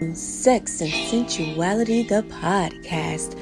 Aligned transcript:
Sex 0.00 0.80
and 0.80 0.90
Sensuality, 0.90 2.08
the 2.08 2.22
podcast, 2.22 3.38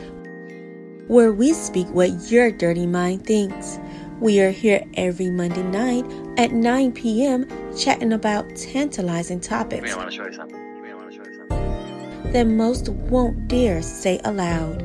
where 1.07 1.33
we 1.33 1.53
speak 1.53 1.87
what 1.91 2.33
your 2.33 2.50
dirty 2.50 2.84
mind 2.84 3.25
thinks. 3.25 3.79
We 4.19 4.40
are 4.40 4.50
here 4.50 4.84
every 4.94 5.30
Monday 5.30 5.62
night 5.62 6.04
at 6.36 6.50
9 6.50 6.90
p.m. 6.92 7.46
chatting 7.79 8.12
about 8.12 8.56
tantalizing 8.56 9.38
topics 9.38 9.94
I 9.94 9.96
want 9.96 10.10
to 10.10 10.16
show 10.16 10.26
you 10.26 10.32
something. 10.32 10.58
I 10.84 10.94
want 10.94 11.12
to 11.12 11.16
show 11.16 11.24
you 11.30 11.36
something. 11.36 12.32
that 12.32 12.46
most 12.48 12.88
won't 12.88 13.46
dare 13.46 13.80
say 13.80 14.20
aloud. 14.25 14.82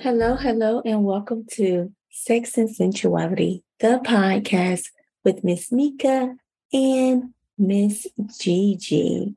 Hello, 0.00 0.36
hello, 0.36 0.82
and 0.84 1.02
welcome 1.04 1.46
to 1.54 1.92
Sex 2.10 2.56
and 2.56 2.68
Sensuality, 2.68 3.64
the 3.80 4.00
podcast 4.06 4.90
with 5.24 5.42
Miss 5.42 5.72
Mika 5.72 6.36
and 6.72 7.34
Miss 7.58 8.06
Gigi. 8.38 9.34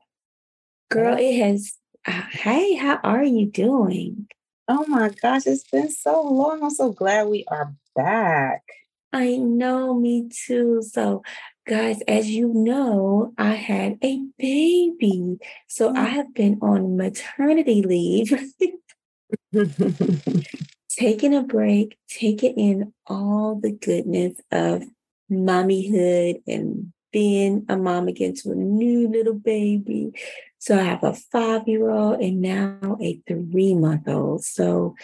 Girl, 0.90 1.16
it 1.18 1.38
has. 1.38 1.74
Uh, 2.06 2.22
hey, 2.30 2.74
how 2.74 2.98
are 3.02 3.24
you 3.24 3.46
doing? 3.46 4.28
Oh 4.68 4.84
my 4.86 5.10
gosh, 5.10 5.46
it's 5.46 5.64
been 5.70 5.90
so 5.90 6.22
long. 6.22 6.62
I'm 6.62 6.70
so 6.70 6.92
glad 6.92 7.28
we 7.28 7.44
are 7.48 7.74
back. 7.94 8.62
I 9.12 9.36
know, 9.36 9.94
me 9.94 10.28
too. 10.30 10.82
So, 10.82 11.22
guys, 11.66 12.00
as 12.08 12.30
you 12.30 12.52
know, 12.54 13.32
I 13.36 13.54
had 13.54 13.98
a 14.02 14.20
baby. 14.38 15.38
So, 15.66 15.94
I 15.94 16.04
have 16.04 16.32
been 16.34 16.58
on 16.62 16.96
maternity 16.96 17.82
leave, 17.82 18.32
taking 20.90 21.34
a 21.34 21.42
break, 21.42 21.98
taking 22.08 22.54
in 22.58 22.92
all 23.06 23.58
the 23.60 23.72
goodness 23.72 24.38
of 24.50 24.84
mommyhood 25.30 26.42
and 26.46 26.92
being 27.12 27.64
a 27.68 27.76
mom 27.76 28.08
again 28.08 28.34
to 28.36 28.52
a 28.52 28.54
new 28.54 29.08
little 29.08 29.34
baby. 29.34 30.12
So, 30.58 30.78
I 30.78 30.82
have 30.82 31.04
a 31.04 31.14
five 31.14 31.66
year 31.68 31.90
old 31.90 32.20
and 32.20 32.40
now 32.40 32.98
a 33.00 33.20
three 33.26 33.74
month 33.74 34.08
old. 34.08 34.44
So, 34.44 34.94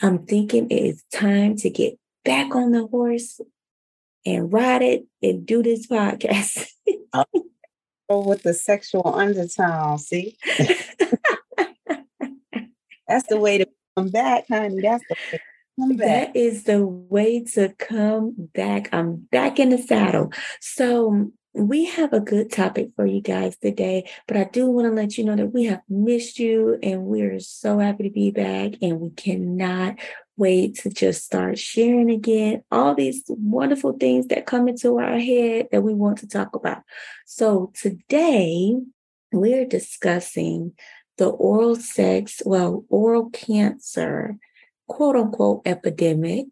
I'm 0.00 0.26
thinking 0.26 0.70
it 0.70 0.74
is 0.74 1.04
time 1.12 1.56
to 1.56 1.70
get 1.70 1.98
back 2.24 2.54
on 2.54 2.72
the 2.72 2.86
horse 2.86 3.40
and 4.24 4.52
ride 4.52 4.82
it 4.82 5.06
and 5.22 5.46
do 5.46 5.62
this 5.62 5.86
podcast. 5.86 6.68
Uh, 7.10 7.24
oh, 8.10 8.26
with 8.28 8.42
the 8.42 8.52
sexual 8.52 9.14
undertone. 9.14 9.96
See, 9.98 10.36
that's 13.08 13.26
the 13.28 13.38
way 13.38 13.56
to 13.58 13.66
come 13.96 14.10
back, 14.10 14.44
honey. 14.46 14.82
That's 14.82 15.02
the 15.08 15.14
way 15.14 15.30
to 15.30 15.38
come 15.38 15.38
back. 15.38 15.57
That 15.78 16.34
is 16.34 16.64
the 16.64 16.84
way 16.84 17.44
to 17.54 17.70
come 17.78 18.34
back. 18.54 18.88
I'm 18.92 19.28
back 19.30 19.58
in 19.58 19.70
the 19.70 19.78
saddle. 19.78 20.32
So, 20.60 21.30
we 21.54 21.86
have 21.86 22.12
a 22.12 22.20
good 22.20 22.52
topic 22.52 22.90
for 22.94 23.04
you 23.04 23.20
guys 23.20 23.56
today, 23.56 24.08
but 24.28 24.36
I 24.36 24.44
do 24.44 24.66
want 24.66 24.86
to 24.86 24.92
let 24.92 25.18
you 25.18 25.24
know 25.24 25.34
that 25.34 25.52
we 25.52 25.64
have 25.64 25.80
missed 25.88 26.38
you 26.38 26.78
and 26.82 27.04
we're 27.04 27.40
so 27.40 27.78
happy 27.78 28.04
to 28.04 28.10
be 28.10 28.30
back 28.30 28.74
and 28.80 29.00
we 29.00 29.10
cannot 29.10 29.96
wait 30.36 30.76
to 30.76 30.90
just 30.90 31.24
start 31.24 31.58
sharing 31.58 32.10
again 32.10 32.62
all 32.70 32.94
these 32.94 33.24
wonderful 33.28 33.92
things 33.92 34.28
that 34.28 34.46
come 34.46 34.68
into 34.68 34.98
our 34.98 35.18
head 35.18 35.68
that 35.72 35.82
we 35.82 35.94
want 35.94 36.18
to 36.18 36.28
talk 36.28 36.54
about. 36.54 36.82
So 37.26 37.72
today 37.74 38.76
we're 39.32 39.66
discussing 39.66 40.74
the 41.16 41.28
oral 41.28 41.74
sex, 41.74 42.40
well, 42.44 42.84
oral 42.88 43.30
cancer, 43.30 44.38
quote 44.88 45.16
unquote, 45.16 45.62
epidemic 45.66 46.46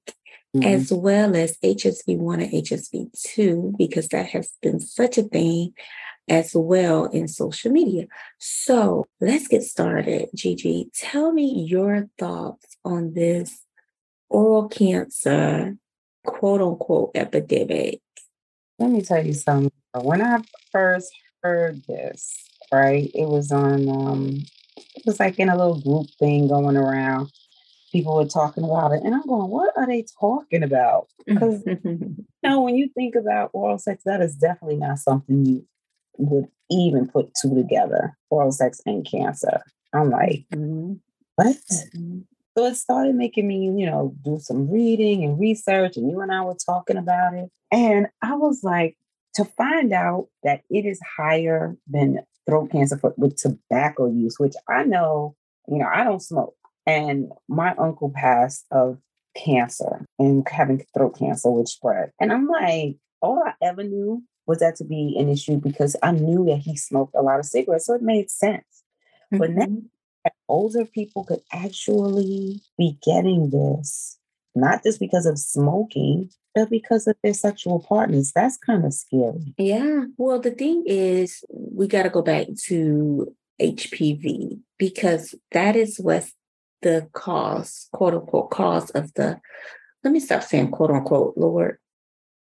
Mhm. 0.54 0.64
as 0.64 0.92
well 0.92 1.34
as 1.36 1.58
HSV1 1.62 2.40
and 2.40 2.52
HSV2, 2.52 3.74
because 3.76 4.08
that 4.08 4.26
has 4.26 4.52
been 4.62 4.80
such 4.80 5.18
a 5.18 5.22
thing 5.22 5.74
as 6.28 6.54
well 6.54 7.04
in 7.06 7.28
social 7.28 7.70
media. 7.70 8.06
So 8.38 9.06
let's 9.20 9.48
get 9.48 9.62
started. 9.62 10.28
Gigi, 10.34 10.90
tell 10.94 11.32
me 11.32 11.64
your 11.68 12.08
thoughts 12.18 12.76
on 12.84 13.14
this 13.14 13.64
oral 14.28 14.68
cancer, 14.68 15.76
quote 16.24 16.60
unquote, 16.62 17.10
epidemic. 17.14 18.00
Let 18.78 18.90
me 18.90 19.02
tell 19.02 19.24
you 19.24 19.34
something. 19.34 19.70
When 19.94 20.20
I 20.20 20.42
first 20.72 21.12
heard 21.42 21.82
this, 21.86 22.34
right, 22.72 23.10
it 23.14 23.28
was 23.28 23.52
on 23.52 23.88
um 23.88 24.36
it 24.76 25.02
was 25.06 25.20
like 25.20 25.38
in 25.38 25.48
a 25.48 25.56
little 25.56 25.80
group 25.80 26.06
thing 26.18 26.48
going 26.48 26.76
around. 26.76 27.30
People 27.96 28.16
were 28.16 28.26
talking 28.26 28.62
about 28.62 28.92
it, 28.92 29.02
and 29.04 29.14
I'm 29.14 29.22
going, 29.26 29.50
what 29.50 29.72
are 29.74 29.86
they 29.86 30.04
talking 30.20 30.62
about? 30.62 31.06
Because 31.26 31.62
you 31.66 32.26
know, 32.42 32.60
when 32.60 32.76
you 32.76 32.90
think 32.94 33.14
about 33.14 33.48
oral 33.54 33.78
sex, 33.78 34.02
that 34.04 34.20
is 34.20 34.36
definitely 34.36 34.76
not 34.76 34.98
something 34.98 35.46
you 35.46 35.66
would 36.18 36.46
even 36.70 37.08
put 37.08 37.30
two 37.40 37.54
together. 37.54 38.14
Oral 38.28 38.52
sex 38.52 38.82
and 38.84 39.06
cancer. 39.10 39.62
I'm 39.94 40.10
like, 40.10 40.44
Mhm. 40.54 41.00
what? 41.36 41.56
Mhm. 41.94 42.24
So 42.54 42.66
it 42.66 42.74
started 42.74 43.14
making 43.14 43.48
me, 43.48 43.64
you 43.64 43.86
know, 43.86 44.14
do 44.22 44.38
some 44.40 44.68
reading 44.70 45.24
and 45.24 45.40
research, 45.40 45.96
and 45.96 46.10
you 46.10 46.20
and 46.20 46.30
I 46.30 46.42
were 46.44 46.54
talking 46.66 46.98
about 46.98 47.32
it. 47.32 47.48
And 47.72 48.08
I 48.20 48.34
was 48.36 48.62
like, 48.62 48.98
to 49.36 49.44
find 49.46 49.94
out 49.94 50.28
that 50.42 50.60
it 50.68 50.84
is 50.84 51.00
higher 51.16 51.74
than 51.86 52.18
throat 52.46 52.70
cancer 52.72 52.98
for, 52.98 53.14
with 53.16 53.36
tobacco 53.38 54.06
use, 54.10 54.38
which 54.38 54.54
I 54.68 54.84
know, 54.84 55.34
you 55.66 55.78
know, 55.78 55.88
I 55.90 56.04
don't 56.04 56.20
smoke. 56.20 56.54
And 56.86 57.32
my 57.48 57.74
uncle 57.76 58.10
passed 58.14 58.64
of 58.70 58.98
cancer 59.36 60.06
and 60.18 60.46
having 60.48 60.84
throat 60.94 61.18
cancer, 61.18 61.50
which 61.50 61.68
spread. 61.68 62.12
And 62.20 62.32
I'm 62.32 62.46
like, 62.48 62.96
all 63.20 63.42
I 63.44 63.54
ever 63.62 63.82
knew 63.82 64.22
was 64.46 64.58
that 64.60 64.76
to 64.76 64.84
be 64.84 65.16
an 65.18 65.28
issue 65.28 65.56
because 65.56 65.96
I 66.02 66.12
knew 66.12 66.44
that 66.46 66.58
he 66.58 66.76
smoked 66.76 67.14
a 67.16 67.22
lot 67.22 67.40
of 67.40 67.46
cigarettes. 67.46 67.86
So 67.86 67.94
it 67.94 68.02
made 68.02 68.30
sense. 68.30 68.64
But 69.32 69.50
now 69.50 69.66
Mhm. 69.66 69.88
that 70.24 70.34
older 70.48 70.84
people 70.84 71.24
could 71.24 71.42
actually 71.52 72.62
be 72.78 72.96
getting 73.02 73.50
this, 73.50 74.18
not 74.54 74.84
just 74.84 75.00
because 75.00 75.26
of 75.26 75.38
smoking, 75.38 76.30
but 76.54 76.70
because 76.70 77.06
of 77.08 77.16
their 77.22 77.34
sexual 77.34 77.80
partners. 77.80 78.32
That's 78.32 78.56
kind 78.56 78.84
of 78.84 78.94
scary. 78.94 79.54
Yeah. 79.58 80.04
Well, 80.16 80.40
the 80.40 80.52
thing 80.52 80.84
is, 80.86 81.44
we 81.50 81.88
got 81.88 82.04
to 82.04 82.10
go 82.10 82.22
back 82.22 82.46
to 82.68 83.34
HPV 83.60 84.60
because 84.78 85.34
that 85.50 85.74
is 85.76 85.98
what's 85.98 86.32
the 86.82 87.08
cause, 87.12 87.88
quote 87.92 88.14
unquote, 88.14 88.50
cause 88.50 88.90
of 88.90 89.12
the. 89.14 89.40
Let 90.04 90.12
me 90.12 90.20
stop 90.20 90.42
saying 90.42 90.70
quote 90.70 90.90
unquote, 90.90 91.34
Lord. 91.36 91.78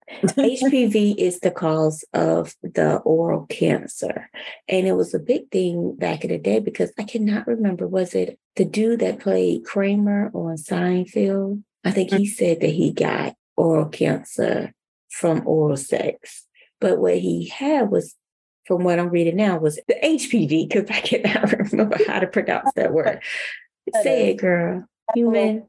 HPV 0.22 1.16
is 1.18 1.40
the 1.40 1.52
cause 1.52 2.04
of 2.14 2.56
the 2.62 2.98
oral 2.98 3.46
cancer. 3.46 4.30
And 4.68 4.86
it 4.86 4.94
was 4.94 5.14
a 5.14 5.20
big 5.20 5.50
thing 5.50 5.96
back 5.96 6.24
in 6.24 6.30
the 6.30 6.38
day 6.38 6.60
because 6.60 6.92
I 7.00 7.04
cannot 7.04 7.48
remember, 7.48 7.88
was 7.88 8.14
it 8.14 8.38
the 8.58 8.66
dude 8.66 9.00
that 9.00 9.20
played 9.20 9.64
Kramer 9.64 10.30
on 10.34 10.58
Seinfeld? 10.58 11.64
I 11.86 11.92
think 11.92 12.12
he 12.12 12.28
mm-hmm. 12.28 12.34
said 12.34 12.62
that 12.62 12.70
he 12.70 12.92
got 12.92 13.36
oral 13.56 13.88
cancer 13.88 14.74
from 15.10 15.44
oral 15.46 15.78
sex. 15.78 16.46
But 16.80 17.00
what 17.00 17.18
he 17.18 17.48
had 17.48 17.90
was, 17.90 18.16
from 18.66 18.84
what 18.84 19.00
I'm 19.00 19.10
reading 19.10 19.38
now, 19.38 19.58
was 19.58 19.80
the 19.88 19.96
HPV, 20.04 20.70
because 20.70 20.90
I 20.90 21.02
cannot 21.02 21.52
remember 21.72 21.98
how 22.08 22.20
to 22.20 22.28
pronounce 22.28 22.72
that 22.76 22.94
word. 22.94 23.22
Say 24.02 24.32
it, 24.32 24.36
girl. 24.36 24.86
Human 25.14 25.68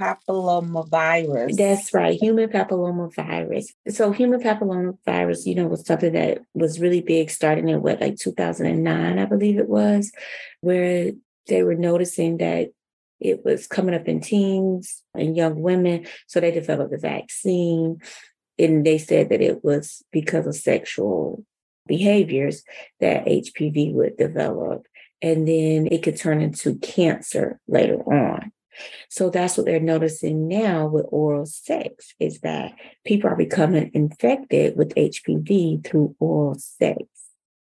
Papillomavirus. 0.00 1.56
That's 1.56 1.94
right, 1.94 2.20
human 2.20 2.48
papillomavirus. 2.48 3.66
So, 3.88 4.10
human 4.10 4.40
papillomavirus, 4.40 5.46
you 5.46 5.54
know, 5.54 5.68
was 5.68 5.86
something 5.86 6.12
that 6.12 6.38
was 6.52 6.80
really 6.80 7.00
big 7.00 7.30
starting 7.30 7.68
in 7.68 7.80
what, 7.80 8.00
like 8.00 8.16
2009, 8.16 9.18
I 9.18 9.24
believe 9.24 9.58
it 9.58 9.68
was, 9.68 10.10
where 10.60 11.12
they 11.46 11.62
were 11.62 11.76
noticing 11.76 12.38
that 12.38 12.70
it 13.20 13.44
was 13.44 13.68
coming 13.68 13.94
up 13.94 14.08
in 14.08 14.20
teens 14.20 15.02
and 15.14 15.36
young 15.36 15.60
women. 15.60 16.06
So, 16.26 16.40
they 16.40 16.50
developed 16.50 16.92
a 16.92 16.98
vaccine. 16.98 18.00
And 18.56 18.86
they 18.86 18.98
said 18.98 19.30
that 19.30 19.40
it 19.40 19.64
was 19.64 20.04
because 20.12 20.46
of 20.46 20.54
sexual 20.54 21.44
behaviors 21.86 22.62
that 23.00 23.26
HPV 23.26 23.92
would 23.92 24.16
develop. 24.16 24.86
And 25.22 25.48
then 25.48 25.88
it 25.90 26.02
could 26.02 26.16
turn 26.16 26.42
into 26.42 26.76
cancer 26.76 27.60
later 27.66 28.00
on. 28.02 28.52
So 29.08 29.30
that's 29.30 29.56
what 29.56 29.66
they're 29.66 29.80
noticing 29.80 30.48
now 30.48 30.86
with 30.86 31.06
oral 31.10 31.46
sex 31.46 32.14
is 32.18 32.40
that 32.40 32.72
people 33.04 33.30
are 33.30 33.36
becoming 33.36 33.90
infected 33.94 34.76
with 34.76 34.94
HPV 34.96 35.84
through 35.84 36.16
oral 36.18 36.56
sex. 36.56 37.04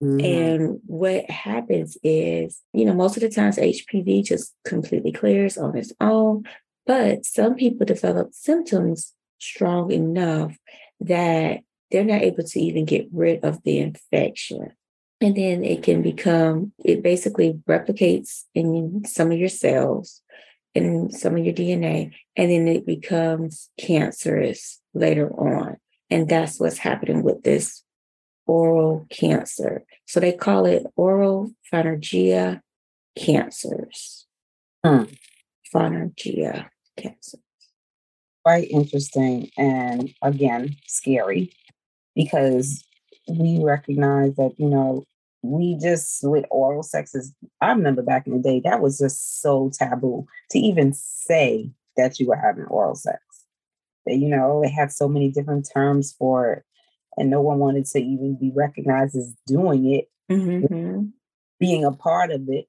Mhm. 0.04 0.24
And 0.24 0.80
what 0.86 1.30
happens 1.30 1.98
is, 2.04 2.62
you 2.74 2.86
know, 2.86 2.94
most 2.94 3.18
of 3.18 3.22
the 3.22 3.30
times 3.30 3.58
HPV 3.58 4.22
just 4.22 4.54
completely 4.64 5.12
clears 5.12 5.58
on 5.58 5.76
its 5.76 5.94
own, 6.00 6.44
but 6.86 7.26
some 7.26 7.56
people 7.56 7.86
develop 7.86 8.34
symptoms 8.34 9.14
strong 9.40 9.92
enough 9.92 10.58
that 11.00 11.62
they're 11.90 12.04
not 12.04 12.22
able 12.22 12.44
to 12.44 12.60
even 12.60 12.86
get 12.86 13.08
rid 13.12 13.44
of 13.44 13.64
the 13.64 13.80
infection. 13.80 14.72
And 15.20 15.36
then 15.36 15.64
it 15.64 15.82
can 15.82 16.02
become, 16.02 16.74
it 16.84 17.02
basically 17.02 17.60
replicates 17.68 18.44
in 18.54 19.04
some 19.06 19.32
of 19.32 19.38
your 19.38 19.50
cells 19.50 20.22
and 20.76 21.12
some 21.14 21.36
of 21.36 21.44
your 21.44 21.56
DNA, 21.56 22.14
and 22.36 22.52
then 22.52 22.68
it 22.68 22.86
becomes 22.86 23.70
cancerous 23.80 24.80
later 24.94 25.30
on. 25.32 25.78
And 26.10 26.30
that's 26.30 26.60
what's 26.60 26.78
happening 26.78 27.24
with 27.24 27.44
this 27.44 27.84
oral 28.46 29.08
cancer. 29.10 29.84
So 30.06 30.20
they 30.20 30.34
call 30.34 30.66
it 30.66 30.86
oral 30.96 31.52
pharyngea 31.74 32.62
cancers. 33.18 34.28
Hmm. 34.86 35.04
Pharyngea 35.74 36.70
cancer. 36.96 37.40
Quite 38.46 38.70
interesting 38.70 39.50
and 39.58 40.14
again, 40.22 40.78
scary 40.86 41.52
because 42.16 42.87
we 43.30 43.60
recognize 43.64 44.36
that, 44.36 44.54
you 44.58 44.70
know, 44.70 45.04
we 45.44 45.78
just 45.82 46.20
with 46.28 46.46
oral 46.50 46.84
sex 46.84 47.14
is 47.16 47.34
I 47.62 47.70
remember 47.72 48.02
back 48.02 48.26
in 48.28 48.34
the 48.34 48.40
day 48.40 48.60
that 48.62 48.82
was 48.82 48.98
just 48.98 49.42
so 49.42 49.70
taboo 49.74 50.26
to 50.52 50.60
even 50.60 50.94
say 50.94 51.72
that 51.96 52.20
you 52.20 52.28
were 52.28 52.36
having 52.36 52.66
oral 52.66 52.96
sex. 52.96 53.20
That 54.06 54.16
you 54.18 54.30
know, 54.30 54.62
they 54.64 54.70
have 54.72 54.92
so 54.92 55.08
many 55.08 55.30
different 55.30 55.70
terms 55.72 56.14
for 56.18 56.52
it, 56.54 56.64
and 57.18 57.30
no 57.30 57.42
one 57.42 57.60
wanted 57.60 57.86
to 57.88 58.00
even 58.00 58.36
be 58.40 58.52
recognized 58.56 59.16
as 59.16 59.34
doing 59.46 59.92
it, 59.94 60.10
Mm-hmm. 60.32 61.06
being 61.60 61.86
a 61.86 61.92
part 61.92 62.32
of 62.32 62.42
it. 62.50 62.66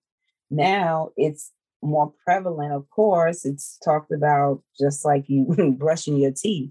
Now 0.51 1.11
it's 1.17 1.51
more 1.83 2.13
prevalent, 2.25 2.73
of 2.73 2.89
course. 2.91 3.45
It's 3.45 3.79
talked 3.85 4.13
about 4.13 4.63
just 4.79 5.05
like 5.05 5.25
you 5.29 5.75
brushing 5.79 6.17
your 6.19 6.33
teeth. 6.33 6.71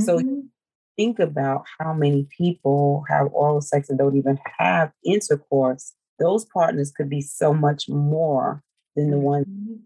So- 0.00 0.18
Mhm. 0.18 0.48
Think 0.96 1.18
about 1.18 1.64
how 1.78 1.92
many 1.92 2.26
people 2.36 3.04
have 3.08 3.28
oral 3.32 3.60
sex 3.60 3.88
and 3.88 3.98
don't 3.98 4.16
even 4.16 4.38
have 4.58 4.92
intercourse. 5.04 5.92
Those 6.18 6.44
partners 6.44 6.92
could 6.96 7.10
be 7.10 7.20
so 7.20 7.52
much 7.52 7.88
more 7.88 8.62
than 8.94 9.10
the 9.10 9.18
ones 9.18 9.46
Mhm. 9.46 9.66
you 9.66 9.80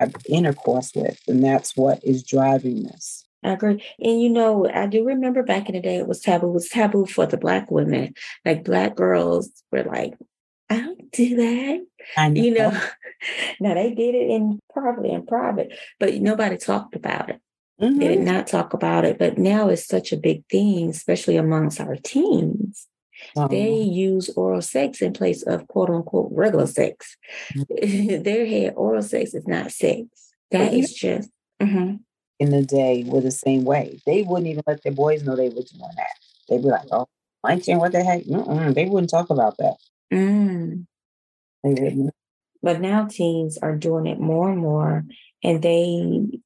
have 0.00 0.14
intercourse 0.28 0.92
with. 0.94 1.18
And 1.26 1.42
that's 1.42 1.76
what 1.76 2.02
is 2.04 2.22
driving 2.22 2.84
this. 2.84 3.24
I 3.42 3.52
agree. 3.52 3.82
And 4.00 4.22
you 4.22 4.30
know, 4.30 4.68
I 4.72 4.86
do 4.86 5.04
remember 5.04 5.42
back 5.42 5.68
in 5.68 5.74
the 5.74 5.80
day 5.82 5.96
it 5.96 6.06
was 6.06 6.20
taboo. 6.20 6.48
It 6.48 6.52
was 6.52 6.68
taboo 6.68 7.04
for 7.06 7.26
the 7.26 7.36
black 7.36 7.70
women. 7.70 8.14
Like 8.44 8.64
black 8.64 8.94
girls 8.94 9.50
were 9.72 9.82
like, 9.82 10.14
I 10.70 10.76
don't 10.80 11.10
do 11.12 11.36
that. 11.36 11.86
I 12.16 12.28
You 12.28 12.54
know. 12.54 12.70
now 13.60 13.74
they 13.74 13.92
did 13.92 14.14
it 14.14 14.30
in 14.30 14.60
probably 14.72 15.10
in 15.10 15.26
private, 15.26 15.76
but 16.00 16.14
nobody 16.14 16.56
talked 16.56 16.94
about 16.96 17.28
it. 17.30 17.40
Mhm. 17.80 17.98
They 17.98 18.08
did 18.08 18.20
not 18.20 18.46
talk 18.46 18.72
about 18.72 19.04
it. 19.04 19.18
But 19.18 19.38
now 19.38 19.68
it's 19.68 19.86
such 19.86 20.12
a 20.12 20.16
big 20.16 20.44
thing, 20.50 20.90
especially 20.90 21.36
amongst 21.36 21.80
our 21.80 21.96
teens. 21.96 22.86
They 23.48 23.72
use 23.72 24.28
oral 24.30 24.60
sex 24.60 25.00
in 25.00 25.12
place 25.12 25.42
of 25.42 25.66
quote 25.68 25.90
unquote 25.90 26.30
regular 26.32 26.66
sex. 26.66 27.16
Their 27.70 28.46
head 28.46 28.74
oral 28.76 29.02
sex 29.02 29.34
is 29.34 29.46
not 29.46 29.72
sex. 29.72 30.06
That 30.50 30.74
is 30.74 30.92
just 30.92 31.30
mhm. 31.60 32.00
in 32.38 32.50
the 32.50 32.62
day 32.62 33.04
were 33.06 33.20
the 33.20 33.30
same 33.30 33.64
way. 33.64 34.00
They 34.06 34.22
wouldn't 34.22 34.48
even 34.48 34.62
let 34.66 34.82
their 34.82 34.92
boys 34.92 35.22
know 35.22 35.36
they 35.36 35.48
were 35.48 35.54
doing 35.54 35.90
that. 35.96 36.14
They'd 36.48 36.62
be 36.62 36.68
like, 36.68 36.86
oh, 36.92 37.06
lunching, 37.42 37.78
what 37.78 37.92
the 37.92 38.04
heck? 38.04 38.24
Mm-mm. 38.24 38.74
They 38.74 38.84
wouldn't 38.84 39.10
talk 39.10 39.30
about 39.30 39.56
that. 39.58 39.76
Mm. 40.12 40.86
They 41.64 41.70
wouldn't. 41.70 42.14
But 42.62 42.80
now 42.80 43.06
teens 43.06 43.58
are 43.58 43.76
doing 43.76 44.06
it 44.06 44.20
more 44.20 44.50
and 44.50 44.60
more, 44.60 45.04
and 45.42 45.62
they 45.62 46.40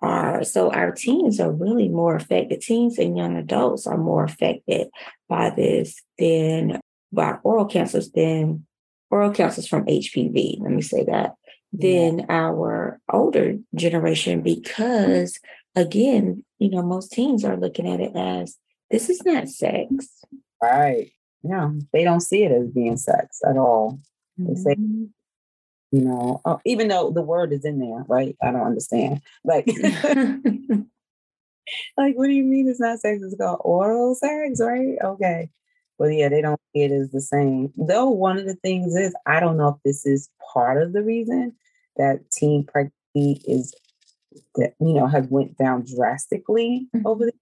are 0.00 0.44
so 0.44 0.70
our 0.70 0.92
teens 0.92 1.40
are 1.40 1.50
really 1.50 1.88
more 1.88 2.14
affected. 2.16 2.60
Teens 2.60 2.98
and 2.98 3.16
young 3.16 3.36
adults 3.36 3.86
are 3.86 3.96
more 3.98 4.24
affected 4.24 4.88
by 5.28 5.50
this 5.50 6.00
than 6.18 6.80
by 7.12 7.36
oral 7.42 7.64
cancers 7.66 8.10
than 8.12 8.66
oral 9.10 9.30
cancers 9.32 9.66
from 9.66 9.86
HPV. 9.86 10.60
Let 10.60 10.72
me 10.72 10.82
say 10.82 11.04
that 11.04 11.34
than 11.72 12.26
our 12.30 12.98
older 13.12 13.56
generation 13.74 14.40
because 14.42 15.38
again, 15.76 16.44
you 16.58 16.70
know, 16.70 16.82
most 16.82 17.12
teens 17.12 17.44
are 17.44 17.56
looking 17.56 17.86
at 17.86 18.00
it 18.00 18.16
as 18.16 18.56
this 18.90 19.10
is 19.10 19.22
not 19.24 19.48
sex. 19.48 20.24
Right. 20.62 21.10
No, 21.42 21.78
they 21.92 22.04
don't 22.04 22.20
see 22.20 22.42
it 22.44 22.52
as 22.52 22.68
being 22.68 22.96
sex 22.96 23.40
at 23.46 23.56
all. 23.56 24.00
They 24.38 24.54
say- 24.54 24.74
Mhm. 24.76 25.10
You 25.90 26.02
know, 26.02 26.42
oh, 26.44 26.60
even 26.66 26.88
though 26.88 27.10
the 27.10 27.22
word 27.22 27.52
is 27.52 27.64
in 27.64 27.78
there, 27.78 28.04
right? 28.08 28.36
I 28.42 28.50
don't 28.50 28.66
understand. 28.66 29.22
Like, 29.42 29.66
like, 31.96 32.16
what 32.16 32.26
do 32.26 32.32
you 32.32 32.44
mean 32.44 32.68
it's 32.68 32.80
not 32.80 33.00
sex? 33.00 33.22
It's 33.22 33.36
called 33.36 33.62
oral 33.64 34.14
sex, 34.14 34.60
right? 34.60 34.96
Okay. 35.02 35.50
Well, 35.98 36.10
yeah, 36.10 36.28
they 36.28 36.42
don't 36.42 36.60
see 36.72 36.82
it 36.82 36.92
as 36.92 37.10
the 37.10 37.20
same. 37.20 37.72
Though 37.76 38.10
one 38.10 38.38
of 38.38 38.44
the 38.44 38.54
things 38.54 38.94
is, 38.94 39.14
I 39.26 39.40
don't 39.40 39.56
know 39.56 39.68
if 39.68 39.76
this 39.84 40.06
is 40.06 40.30
part 40.52 40.80
of 40.80 40.92
the 40.92 41.02
reason 41.02 41.54
that 41.96 42.30
teen 42.30 42.64
pregnancy 42.64 43.42
is 43.46 43.74
that 44.54 44.74
you 44.78 44.92
know 44.92 45.06
has 45.06 45.26
went 45.28 45.58
down 45.58 45.84
drastically 45.84 46.88
over 47.04 47.24
mm-hmm. 47.24 47.26
the. 47.26 47.32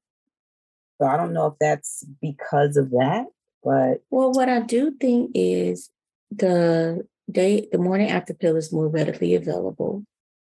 So 1.00 1.06
I 1.06 1.18
don't 1.18 1.34
know 1.34 1.48
if 1.48 1.54
that's 1.60 2.06
because 2.22 2.78
of 2.78 2.90
that, 2.90 3.26
but 3.62 4.02
Well, 4.10 4.32
what 4.32 4.48
I 4.48 4.60
do 4.60 4.92
think 4.92 5.32
is 5.34 5.90
the 6.30 7.06
day, 7.30 7.68
the 7.70 7.78
morning 7.78 8.10
after 8.10 8.34
pill 8.34 8.56
is 8.56 8.72
more 8.72 8.88
readily 8.88 9.34
available 9.34 10.04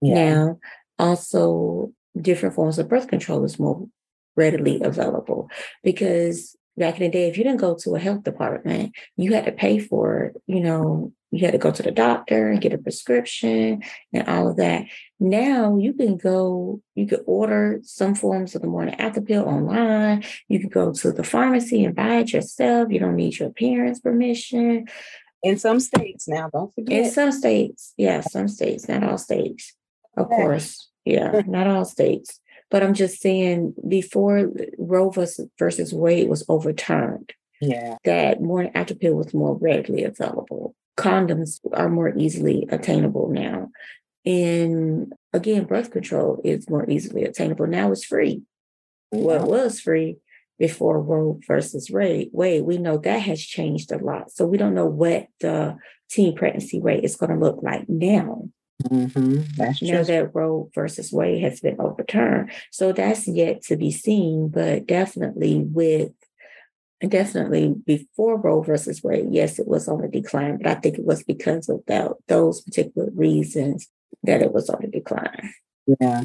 yeah, 0.02 0.14
now. 0.14 0.60
Also, 1.00 1.92
different 2.20 2.56
forms 2.56 2.80
of 2.80 2.90
birth 2.90 3.08
control 3.08 3.44
is 3.44 3.60
more 3.60 3.88
readily 4.36 4.82
available 4.82 5.50
because 5.84 6.56
back 6.78 6.96
in 6.96 7.04
the 7.04 7.10
day, 7.10 7.30
if 7.30 7.38
you 7.38 7.44
didn't 7.44 7.60
go 7.60 7.76
to 7.76 7.96
a 7.96 8.00
health 8.00 8.24
department, 8.24 8.96
you 9.16 9.34
had 9.34 9.46
to 9.46 9.52
pay 9.52 9.80
for 9.80 10.24
it. 10.24 10.42
You 10.48 10.60
know, 10.62 11.14
you 11.32 11.46
had 11.46 11.52
to 11.52 11.58
go 11.58 11.72
to 11.72 11.84
the 11.84 11.92
doctor 11.92 12.50
and 12.50 12.62
get 12.62 12.74
a 12.74 12.78
prescription 12.78 13.82
and 14.12 14.28
all 14.28 14.48
of 14.48 14.58
that. 14.58 14.86
Now 15.20 15.78
you 15.78 15.94
can 15.94 16.18
go, 16.18 16.82
you 16.96 17.08
can 17.08 17.22
order 17.26 17.80
some 17.84 18.14
forms 18.14 18.56
of 18.56 18.62
the 18.62 18.68
morning 18.68 18.96
after 19.00 19.22
pill 19.22 19.46
online. 19.46 20.24
You 20.48 20.60
can 20.60 20.70
go 20.70 20.94
to 20.94 21.12
the 21.12 21.24
pharmacy 21.24 21.84
and 21.84 21.96
buy 21.96 22.18
it 22.18 22.34
yourself. 22.34 22.92
You 22.92 23.00
don't 23.00 23.16
need 23.16 23.40
your 23.40 23.50
parents' 23.52 24.00
permission. 24.00 24.88
In 25.44 25.58
some 25.58 25.80
states 25.80 26.28
now, 26.28 26.50
don't 26.50 26.74
forget. 26.74 27.06
In 27.06 27.12
some 27.12 27.32
states, 27.32 27.94
yeah, 27.98 28.22
some 28.22 28.48
states, 28.48 28.88
not 28.88 29.04
all 29.04 29.18
states, 29.18 29.74
of 30.18 30.28
Yeah. 30.32 30.38
course. 30.38 30.90
Yeah, 31.06 31.42
not 31.48 31.68
all 31.68 31.86
states. 31.86 32.40
But 32.72 32.82
I'm 32.82 32.94
just 32.94 33.22
saying, 33.22 33.76
before 33.88 34.50
Roe 34.80 35.10
versus, 35.12 35.48
versus 35.60 35.94
Wade 35.94 36.30
was 36.30 36.44
overturned, 36.50 37.34
Yeah, 37.62 37.98
that 38.06 38.42
morning 38.42 38.72
after 38.74 38.96
pill 38.96 39.16
was 39.16 39.34
more 39.34 39.56
readily 39.56 40.04
available. 40.06 40.76
Condoms 40.98 41.60
are 41.74 41.90
more 41.90 42.18
easily 42.18 42.68
attainable 42.72 43.30
now. 43.30 43.70
And 44.26 45.12
again, 45.34 45.66
birth 45.66 45.92
control 45.92 46.40
is 46.44 46.70
more 46.70 46.90
easily 46.90 47.26
attainable. 47.26 47.68
Now 47.68 47.92
it's 47.92 48.06
free. 48.06 48.44
Well, 49.12 49.44
it 49.44 49.50
was 49.50 49.82
free 49.82 50.18
before 50.64 51.02
Roe 51.02 51.42
versus 51.46 51.92
Wade. 51.92 52.30
We 52.32 52.78
know 52.78 52.98
that 53.00 53.18
has 53.24 53.42
changed 53.42 53.92
a 53.92 53.98
lot. 53.98 54.32
So 54.32 54.46
we 54.46 54.58
don't 54.58 54.74
know 54.74 54.86
what 54.86 55.28
the 55.42 55.76
teen 56.10 56.38
pregnancy 56.38 56.80
rate 56.80 57.04
is 57.04 57.18
going 57.18 57.32
to 57.32 57.46
look 57.46 57.62
like 57.62 57.90
now. 57.90 58.48
hmm 58.88 59.42
true. 59.78 59.88
Now 59.92 60.04
that 60.04 60.30
Roe 60.34 60.72
versus 60.74 61.12
Wade 61.12 61.44
has 61.44 61.60
been 61.60 61.76
overturned. 61.82 62.52
So 62.72 62.94
that's 62.94 63.28
yet 63.28 63.62
to 63.64 63.76
be 63.76 63.92
seen, 63.92 64.48
but 64.48 64.88
definitely 64.88 65.60
with 65.60 66.14
definitely 67.06 67.76
before 67.86 68.40
Roe 68.40 68.62
versus 68.62 69.04
Wade, 69.04 69.28
yes, 69.32 69.60
it 69.60 69.68
was 69.68 69.90
on 69.90 70.02
a 70.02 70.08
decline, 70.08 70.60
but 70.60 70.68
I 70.68 70.76
think 70.76 70.98
it 70.98 71.04
was 71.04 71.24
because 71.24 71.68
of 71.68 71.82
that 71.88 72.14
those 72.30 72.62
particular 72.62 73.10
reasons 73.14 73.90
that 74.24 74.42
it 74.42 74.54
was 74.54 74.70
on 74.70 74.82
a 74.82 74.88
decline. 74.88 75.52
yeah, 76.00 76.24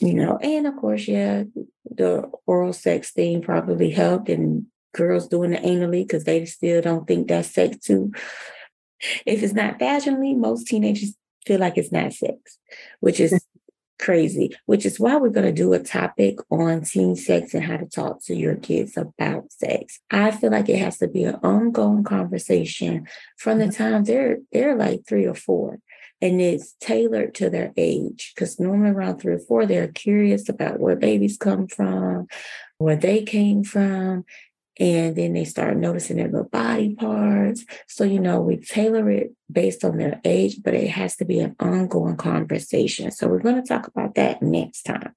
You 0.00 0.14
know, 0.14 0.38
and 0.38 0.66
of 0.66 0.76
course, 0.76 1.06
yeah, 1.06 1.44
the 1.84 2.30
oral 2.46 2.72
sex 2.72 3.10
thing 3.10 3.42
probably 3.42 3.90
helped 3.90 4.28
and 4.28 4.66
girls 4.94 5.28
doing 5.28 5.52
it 5.52 5.62
anally 5.62 6.02
because 6.02 6.24
they 6.24 6.44
still 6.46 6.80
don't 6.80 7.06
think 7.06 7.28
that's 7.28 7.50
sex 7.50 7.78
too. 7.78 8.12
If 9.26 9.42
it's 9.42 9.52
not 9.52 9.78
vaginally, 9.78 10.36
most 10.36 10.66
teenagers 10.66 11.14
feel 11.46 11.60
like 11.60 11.78
it's 11.78 11.92
not 11.92 12.12
sex, 12.12 12.58
which 13.00 13.20
is 13.20 13.44
crazy, 13.98 14.56
which 14.66 14.86
is 14.86 14.98
why 14.98 15.16
we're 15.16 15.28
going 15.28 15.46
to 15.46 15.52
do 15.52 15.72
a 15.72 15.78
topic 15.78 16.38
on 16.50 16.82
teen 16.82 17.16
sex 17.16 17.54
and 17.54 17.64
how 17.64 17.76
to 17.76 17.86
talk 17.86 18.22
to 18.24 18.34
your 18.34 18.56
kids 18.56 18.96
about 18.96 19.52
sex. 19.52 20.00
I 20.10 20.30
feel 20.30 20.50
like 20.50 20.68
it 20.68 20.78
has 20.78 20.98
to 20.98 21.08
be 21.08 21.24
an 21.24 21.36
ongoing 21.42 22.04
conversation 22.04 23.06
from 23.36 23.58
the 23.58 23.66
mm-hmm. 23.66 23.82
time 23.82 24.04
they're 24.04 24.38
they're 24.52 24.76
like 24.76 25.02
three 25.06 25.26
or 25.26 25.34
four. 25.34 25.78
And 26.22 26.40
it's 26.40 26.74
tailored 26.80 27.34
to 27.36 27.48
their 27.48 27.72
age 27.76 28.32
because 28.34 28.60
normally 28.60 28.90
around 28.90 29.18
three 29.18 29.34
or 29.34 29.38
four, 29.38 29.64
they're 29.64 29.88
curious 29.88 30.48
about 30.48 30.78
where 30.78 30.96
babies 30.96 31.38
come 31.38 31.66
from, 31.66 32.26
where 32.78 32.96
they 32.96 33.22
came 33.22 33.64
from, 33.64 34.24
and 34.80 35.14
then 35.14 35.34
they 35.34 35.44
start 35.44 35.76
noticing 35.76 36.16
their 36.16 36.28
little 36.28 36.48
body 36.48 36.94
parts. 36.94 37.64
So, 37.86 38.02
you 38.02 38.18
know, 38.18 38.40
we 38.40 38.56
tailor 38.56 39.10
it 39.10 39.32
based 39.52 39.84
on 39.84 39.98
their 39.98 40.20
age, 40.24 40.62
but 40.64 40.74
it 40.74 40.88
has 40.88 41.16
to 41.16 41.26
be 41.26 41.38
an 41.40 41.54
ongoing 41.60 42.16
conversation. 42.16 43.10
So, 43.10 43.28
we're 43.28 43.40
going 43.40 43.62
to 43.62 43.68
talk 43.68 43.86
about 43.86 44.14
that 44.14 44.42
next 44.42 44.84
time. 44.84 45.14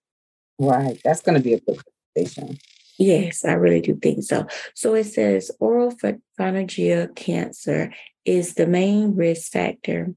right. 0.59 0.99
That's 1.03 1.21
going 1.21 1.37
to 1.37 1.43
be 1.43 1.53
a 1.53 1.61
good 1.61 1.81
conversation. 2.15 2.57
Yes, 2.99 3.43
I 3.45 3.53
really 3.53 3.81
do 3.81 3.95
think 3.95 4.23
so. 4.23 4.45
So, 4.75 4.95
it 4.95 5.05
says 5.05 5.49
oral 5.59 5.95
pharyngea 6.37 7.15
cancer 7.15 7.93
is 8.25 8.55
the 8.55 8.67
main 8.67 9.15
risk 9.15 9.51
factor. 9.53 10.13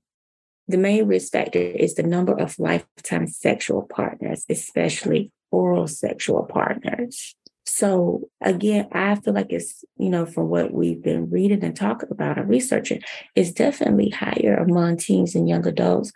The 0.68 0.78
main 0.78 1.06
risk 1.06 1.32
factor 1.32 1.60
is 1.60 1.94
the 1.94 2.02
number 2.02 2.38
of 2.38 2.58
lifetime 2.58 3.28
sexual 3.28 3.82
partners, 3.82 4.44
especially 4.48 5.30
oral 5.50 5.86
sexual 5.86 6.44
partners. 6.44 7.34
So 7.64 8.28
again, 8.40 8.88
I 8.92 9.16
feel 9.16 9.34
like 9.34 9.48
it's, 9.50 9.84
you 9.96 10.08
know, 10.08 10.24
from 10.24 10.48
what 10.48 10.72
we've 10.72 11.02
been 11.02 11.30
reading 11.30 11.64
and 11.64 11.76
talking 11.76 12.08
about 12.10 12.38
and 12.38 12.48
researching, 12.48 13.02
it's 13.34 13.52
definitely 13.52 14.10
higher 14.10 14.56
among 14.56 14.98
teens 14.98 15.34
and 15.34 15.48
young 15.48 15.66
adults, 15.66 16.12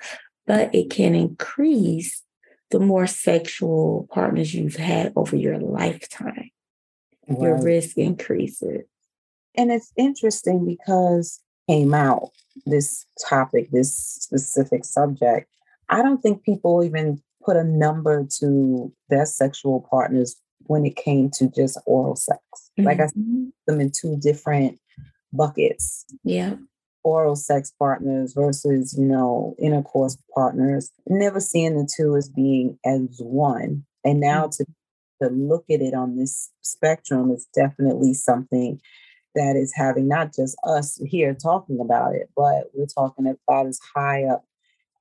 but 0.46 0.74
it 0.74 0.90
can 0.90 1.14
increase 1.14 2.22
the 2.70 2.78
more 2.78 3.06
sexual 3.06 4.08
partners 4.12 4.54
you've 4.54 4.76
had 4.76 5.12
over 5.16 5.36
your 5.36 5.58
lifetime. 5.58 6.50
Right. 7.28 7.40
Your 7.40 7.62
risk 7.62 7.98
increases. 7.98 8.82
And 9.56 9.72
it's 9.72 9.92
interesting 9.96 10.64
because 10.64 11.40
came 11.70 11.94
out 11.94 12.30
this 12.66 13.06
topic, 13.28 13.70
this 13.70 13.96
specific 13.96 14.84
subject, 14.84 15.48
I 15.88 16.02
don't 16.02 16.20
think 16.20 16.44
people 16.44 16.82
even 16.82 17.22
put 17.44 17.56
a 17.56 17.64
number 17.64 18.26
to 18.38 18.92
their 19.08 19.26
sexual 19.26 19.86
partners 19.90 20.36
when 20.66 20.84
it 20.84 20.96
came 20.96 21.30
to 21.30 21.48
just 21.48 21.78
oral 21.86 22.16
sex. 22.16 22.40
Mm-hmm. 22.78 22.84
Like 22.84 23.00
I 23.00 23.06
said, 23.06 23.22
mm-hmm. 23.22 23.44
them 23.66 23.80
in 23.80 23.90
two 23.90 24.16
different 24.16 24.78
buckets. 25.32 26.04
Yeah. 26.24 26.56
Oral 27.02 27.36
sex 27.36 27.72
partners 27.78 28.34
versus, 28.34 28.94
you 28.98 29.06
know, 29.06 29.54
intercourse 29.58 30.18
partners. 30.34 30.90
Never 31.08 31.40
seeing 31.40 31.76
the 31.76 31.88
two 31.96 32.14
as 32.16 32.28
being 32.28 32.78
as 32.84 33.20
one. 33.20 33.84
And 34.04 34.20
now 34.20 34.42
mm-hmm. 34.42 34.64
to 34.64 34.66
to 35.22 35.28
look 35.28 35.64
at 35.70 35.82
it 35.82 35.92
on 35.92 36.16
this 36.16 36.50
spectrum 36.62 37.30
is 37.30 37.46
definitely 37.54 38.14
something 38.14 38.80
that 39.34 39.56
is 39.56 39.72
having 39.74 40.08
not 40.08 40.34
just 40.34 40.56
us 40.64 41.00
here 41.06 41.34
talking 41.34 41.80
about 41.80 42.14
it, 42.14 42.30
but 42.36 42.64
we're 42.74 42.86
talking 42.86 43.26
about 43.26 43.66
as 43.66 43.78
high 43.94 44.24
up 44.24 44.44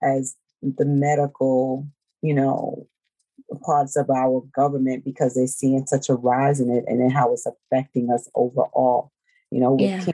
as 0.04 0.36
the 0.62 0.86
medical, 0.86 1.88
you 2.22 2.34
know, 2.34 2.88
parts 3.64 3.96
of 3.96 4.10
our 4.10 4.42
government 4.54 5.04
because 5.04 5.34
they're 5.34 5.48
seeing 5.48 5.86
such 5.88 6.10
a 6.10 6.14
rise 6.14 6.60
in 6.60 6.70
it 6.70 6.84
and 6.88 7.02
then 7.02 7.10
how 7.10 7.34
it's 7.34 7.48
affecting 7.48 8.12
us 8.12 8.30
overall. 8.36 9.12
You 9.52 9.62
know, 9.62 9.78
yeah. 9.80 10.06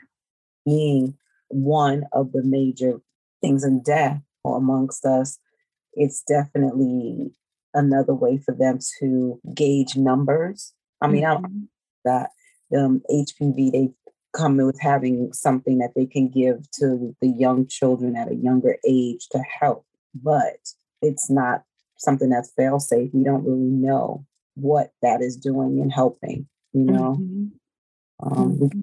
being 0.65 1.17
one 1.49 2.05
of 2.13 2.31
the 2.31 2.43
major 2.43 3.01
things 3.41 3.63
in 3.63 3.81
death 3.83 4.21
amongst 4.45 5.05
us, 5.05 5.39
it's 5.93 6.21
definitely 6.23 7.31
another 7.73 8.13
way 8.13 8.37
for 8.37 8.53
them 8.53 8.79
to 8.99 9.39
gauge 9.53 9.97
numbers. 9.97 10.73
I 11.01 11.07
mean, 11.07 11.23
mm-hmm. 11.23 11.45
I'm 11.45 11.69
that 12.05 12.29
um, 12.75 13.01
HPV, 13.11 13.71
they've 13.71 13.93
come 14.35 14.57
with 14.57 14.79
having 14.79 15.31
something 15.33 15.77
that 15.79 15.93
they 15.95 16.05
can 16.05 16.27
give 16.27 16.69
to 16.71 17.15
the 17.21 17.27
young 17.27 17.67
children 17.67 18.15
at 18.15 18.31
a 18.31 18.35
younger 18.35 18.77
age 18.87 19.27
to 19.31 19.39
help, 19.39 19.85
but 20.13 20.57
it's 21.01 21.29
not 21.29 21.63
something 21.97 22.29
that's 22.29 22.51
fail 22.57 22.79
safe. 22.79 23.09
We 23.13 23.23
don't 23.23 23.45
really 23.45 23.71
know 23.71 24.25
what 24.55 24.91
that 25.01 25.21
is 25.21 25.35
doing 25.37 25.79
and 25.81 25.91
helping, 25.91 26.47
you 26.73 26.83
know. 26.83 27.17
Mm-hmm. 27.19 27.45
Um, 28.23 28.59
mm-hmm. 28.59 28.79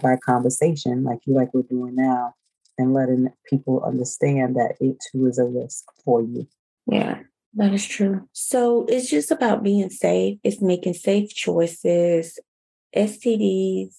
By 0.00 0.16
conversation, 0.24 1.04
like 1.04 1.18
you 1.26 1.34
like 1.34 1.52
we're 1.52 1.62
doing 1.62 1.96
now, 1.96 2.34
and 2.78 2.94
letting 2.94 3.28
people 3.48 3.84
understand 3.84 4.56
that 4.56 4.76
it 4.80 4.96
too 5.12 5.26
is 5.26 5.38
a 5.38 5.44
risk 5.44 5.84
for 6.02 6.22
you. 6.22 6.48
Yeah, 6.86 7.18
that 7.54 7.74
is 7.74 7.86
true. 7.86 8.26
So 8.32 8.86
it's 8.88 9.10
just 9.10 9.30
about 9.30 9.62
being 9.62 9.90
safe. 9.90 10.38
It's 10.42 10.62
making 10.62 10.94
safe 10.94 11.34
choices. 11.34 12.38
STDs 12.96 13.94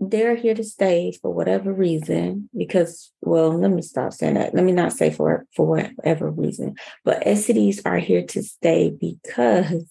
they're 0.00 0.34
here 0.34 0.54
to 0.54 0.64
stay 0.64 1.12
for 1.20 1.30
whatever 1.30 1.72
reason 1.72 2.48
because 2.56 3.12
well 3.20 3.52
let 3.56 3.70
me 3.70 3.82
stop 3.82 4.12
saying 4.14 4.34
that. 4.34 4.54
Let 4.54 4.64
me 4.64 4.72
not 4.72 4.94
say 4.94 5.10
for 5.10 5.46
for 5.54 5.66
whatever 5.66 6.30
reason 6.30 6.76
but 7.04 7.22
STDs 7.22 7.82
are 7.84 7.98
here 7.98 8.24
to 8.28 8.42
stay 8.42 8.90
because 8.90 9.84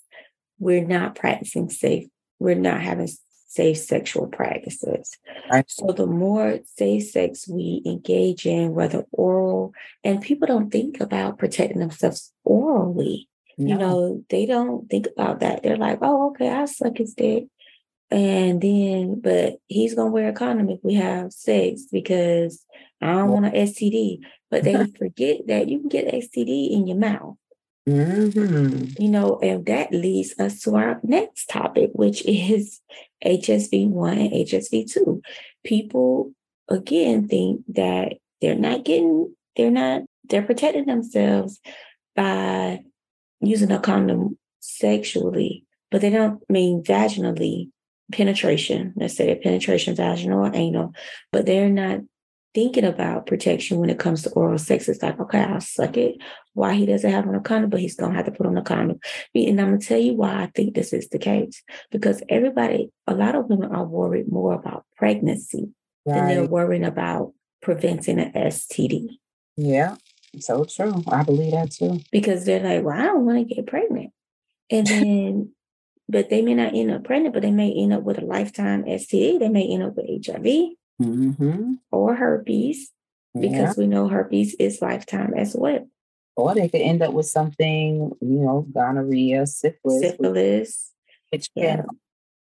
we're 0.59 0.85
not 0.85 1.15
practicing 1.15 1.69
safe 1.69 2.07
we're 2.39 2.55
not 2.55 2.81
having 2.81 3.07
safe 3.47 3.77
sexual 3.77 4.27
practices. 4.27 5.15
Right. 5.51 5.65
so 5.67 5.91
the 5.91 6.07
more 6.07 6.59
safe 6.77 7.09
sex 7.09 7.47
we 7.47 7.81
engage 7.85 8.45
in 8.47 8.73
whether 8.73 9.05
oral 9.11 9.73
and 10.03 10.21
people 10.21 10.47
don't 10.47 10.71
think 10.71 10.99
about 10.99 11.37
protecting 11.37 11.79
themselves 11.79 12.33
orally. 12.43 13.27
No. 13.59 13.67
you 13.67 13.77
know 13.77 14.23
they 14.29 14.47
don't 14.47 14.89
think 14.89 15.07
about 15.15 15.41
that. 15.41 15.61
They're 15.61 15.77
like 15.77 15.99
oh 16.01 16.31
okay 16.31 16.49
i 16.49 16.65
suck 16.65 16.97
his 16.97 17.13
dick 17.13 17.45
and 18.11 18.61
then, 18.61 19.21
but 19.21 19.57
he's 19.67 19.93
gonna 19.93 20.09
wear 20.09 20.29
a 20.29 20.33
condom 20.33 20.69
if 20.69 20.79
we 20.83 20.95
have 20.95 21.31
sex 21.31 21.83
because 21.91 22.65
I 23.01 23.13
don't 23.13 23.29
want 23.29 23.45
an 23.45 23.51
STD. 23.51 24.19
But 24.49 24.63
they 24.63 24.85
forget 24.97 25.47
that 25.47 25.69
you 25.69 25.79
can 25.79 25.89
get 25.89 26.13
STD 26.13 26.71
in 26.71 26.87
your 26.87 26.97
mouth. 26.97 27.35
Mm-hmm. 27.87 29.01
You 29.01 29.09
know, 29.09 29.39
and 29.41 29.65
that 29.67 29.91
leads 29.91 30.37
us 30.39 30.61
to 30.61 30.75
our 30.75 30.99
next 31.03 31.47
topic, 31.47 31.91
which 31.93 32.25
is 32.25 32.81
HSV 33.25 33.89
one 33.89 34.17
and 34.17 34.31
HSV 34.31 34.91
two. 34.91 35.21
People 35.63 36.33
again 36.67 37.27
think 37.27 37.61
that 37.69 38.13
they're 38.41 38.55
not 38.55 38.85
getting, 38.85 39.35
they're 39.55 39.71
not, 39.71 40.03
they're 40.25 40.43
protecting 40.43 40.85
themselves 40.85 41.59
by 42.15 42.79
using 43.41 43.71
a 43.71 43.79
condom 43.79 44.37
sexually, 44.59 45.65
but 45.91 46.01
they 46.01 46.09
don't 46.09 46.47
mean 46.49 46.83
vaginally 46.83 47.69
penetration, 48.11 48.93
let's 48.95 49.15
say 49.15 49.33
penetration, 49.41 49.95
vaginal 49.95 50.45
or 50.45 50.51
anal, 50.53 50.93
but 51.31 51.45
they're 51.45 51.69
not 51.69 52.01
thinking 52.55 52.83
about 52.83 53.27
protection 53.27 53.77
when 53.77 53.89
it 53.89 53.99
comes 53.99 54.23
to 54.23 54.31
oral 54.31 54.57
sex. 54.57 54.89
It's 54.89 55.03
like, 55.03 55.19
okay, 55.19 55.41
I'll 55.41 55.61
suck 55.61 55.97
it. 55.97 56.17
Why 56.53 56.73
he 56.73 56.85
doesn't 56.85 57.09
have 57.09 57.27
on 57.27 57.35
a 57.35 57.39
condom, 57.39 57.69
but 57.69 57.79
he's 57.79 57.95
gonna 57.95 58.15
have 58.15 58.25
to 58.25 58.31
put 58.31 58.47
on 58.47 58.57
a 58.57 58.63
condom. 58.63 58.99
And 59.35 59.61
I'm 59.61 59.67
gonna 59.67 59.79
tell 59.79 59.99
you 59.99 60.13
why 60.13 60.43
I 60.43 60.51
think 60.55 60.73
this 60.73 60.91
is 60.91 61.09
the 61.09 61.19
case. 61.19 61.61
Because 61.91 62.23
everybody, 62.27 62.91
a 63.07 63.13
lot 63.13 63.35
of 63.35 63.45
women 63.45 63.71
are 63.71 63.85
worried 63.85 64.31
more 64.31 64.53
about 64.53 64.85
pregnancy 64.97 65.69
right. 66.05 66.15
than 66.15 66.27
they're 66.27 66.45
worrying 66.45 66.83
about 66.83 67.33
preventing 67.61 68.19
an 68.19 68.33
STD. 68.33 69.19
Yeah, 69.55 69.95
so 70.39 70.65
true. 70.65 71.03
I 71.07 71.23
believe 71.23 71.51
that 71.51 71.71
too. 71.71 71.99
Because 72.11 72.45
they're 72.45 72.61
like, 72.61 72.83
well, 72.83 72.97
I 72.97 73.03
don't 73.03 73.25
want 73.25 73.47
to 73.47 73.55
get 73.55 73.67
pregnant. 73.67 74.11
And 74.71 74.87
then 74.87 75.51
but 76.09 76.29
they 76.29 76.41
may 76.41 76.55
not 76.55 76.73
end 76.73 76.89
up 76.89 77.03
pregnant, 77.03 77.35
but 77.35 77.43
they 77.43 77.51
may 77.51 77.71
end 77.71 77.93
up 77.93 78.01
with 78.01 78.17
a 78.17 78.25
lifetime 78.25 78.83
STD. 78.83 79.39
They 79.39 79.47
may 79.47 79.67
end 79.67 79.83
up 79.83 79.95
with 79.95 80.25
HIV 80.25 80.73
mm-hmm. 80.99 81.73
or 81.91 82.15
herpes 82.15 82.91
because 83.39 83.53
yeah. 83.53 83.73
we 83.77 83.85
know 83.85 84.07
herpes 84.07 84.55
is 84.55 84.81
lifetime 84.81 85.35
as 85.35 85.55
well. 85.55 85.87
Or 86.35 86.55
they 86.55 86.67
could 86.67 86.81
end 86.81 87.03
up 87.03 87.13
with 87.13 87.27
something, 87.27 88.11
you 88.21 88.39
know, 88.39 88.65
gonorrhea, 88.73 89.45
syphilis, 89.45 90.01
syphilis, 90.01 90.91
which, 91.31 91.41
which 91.41 91.49
yeah. 91.53 91.83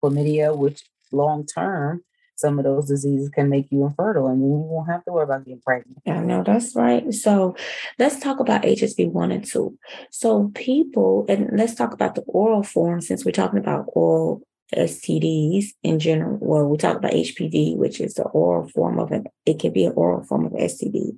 chlamydia, 0.01 0.55
which 0.55 0.83
long 1.11 1.45
term 1.45 2.03
some 2.37 2.59
of 2.59 2.65
those 2.65 2.87
diseases 2.87 3.29
can 3.29 3.49
make 3.49 3.67
you 3.71 3.85
infertile 3.85 4.27
and 4.27 4.41
then 4.41 4.49
you 4.49 4.55
won't 4.55 4.89
have 4.89 5.03
to 5.05 5.11
worry 5.11 5.23
about 5.23 5.43
getting 5.43 5.59
pregnant. 5.59 5.99
I 6.05 6.19
know 6.19 6.43
that's 6.43 6.75
right. 6.75 7.11
So 7.13 7.55
let's 7.97 8.19
talk 8.19 8.39
about 8.39 8.61
HSV 8.61 9.11
one 9.11 9.31
and 9.31 9.43
two. 9.43 9.77
So 10.11 10.51
people, 10.53 11.25
and 11.27 11.49
let's 11.53 11.73
talk 11.73 11.93
about 11.93 12.15
the 12.15 12.21
oral 12.21 12.63
form 12.63 13.01
since 13.01 13.25
we're 13.25 13.31
talking 13.31 13.59
about 13.59 13.85
oral 13.87 14.43
STDs 14.75 15.69
in 15.81 15.97
general. 15.97 16.37
Well, 16.39 16.67
we 16.67 16.77
talk 16.77 16.97
about 16.97 17.13
HPV, 17.13 17.75
which 17.75 17.99
is 17.99 18.13
the 18.13 18.23
oral 18.23 18.69
form 18.69 18.99
of 18.99 19.11
it. 19.11 19.25
It 19.45 19.59
can 19.59 19.73
be 19.73 19.85
an 19.85 19.93
oral 19.95 20.23
form 20.23 20.45
of 20.45 20.51
STD. 20.51 21.17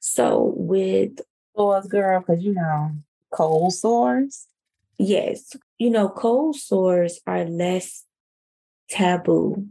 So 0.00 0.52
with 0.56 1.20
sores, 1.56 1.86
girl, 1.86 2.20
because 2.20 2.42
you 2.42 2.54
know, 2.54 2.90
cold 3.32 3.72
sores. 3.72 4.46
Yes. 4.98 5.56
You 5.78 5.90
know, 5.90 6.08
cold 6.08 6.56
sores 6.56 7.20
are 7.26 7.44
less 7.44 8.04
taboo 8.90 9.68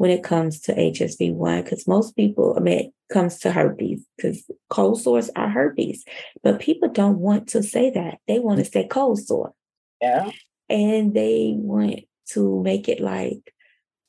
when 0.00 0.10
it 0.10 0.24
comes 0.24 0.60
to 0.60 0.74
HSV1 0.74 1.62
because 1.62 1.86
most 1.86 2.16
people, 2.16 2.54
I 2.56 2.60
mean, 2.60 2.78
it 2.78 2.92
comes 3.12 3.38
to 3.40 3.52
herpes 3.52 4.02
because 4.16 4.50
cold 4.70 4.98
sores 4.98 5.28
are 5.36 5.50
herpes, 5.50 6.06
but 6.42 6.58
people 6.58 6.88
don't 6.88 7.18
want 7.18 7.48
to 7.48 7.62
say 7.62 7.90
that. 7.90 8.16
They 8.26 8.38
want 8.38 8.60
to 8.60 8.64
say 8.64 8.88
cold 8.88 9.18
sore. 9.18 9.52
Yeah. 10.00 10.30
And 10.70 11.12
they 11.12 11.52
want 11.54 12.00
to 12.30 12.62
make 12.62 12.88
it 12.88 13.00
like 13.00 13.52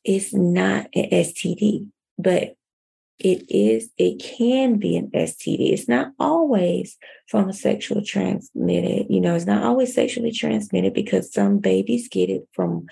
it's 0.05 0.33
not 0.33 0.88
an 0.95 1.10
STD, 1.12 1.89
but 2.17 2.55
it 3.19 3.45
is, 3.50 3.89
it 3.98 4.24
can 4.24 4.77
be 4.77 4.95
an 4.95 5.12
STD. 5.13 5.74
It's 5.74 5.89
not 5.89 6.13
always 6.17 6.98
from 7.27 7.50
a 7.50 7.53
sexual 7.53 8.01
transmitted, 8.01 9.07
you 9.10 9.19
know, 9.19 9.36
it's 9.36 9.45
not 9.45 9.65
always 9.65 9.93
sexually 9.93 10.31
transmitted 10.31 10.93
because 10.93 11.33
some 11.33 11.57
babies 11.60 12.07
get 12.07 12.29
it 12.29 12.48
from 12.53 12.86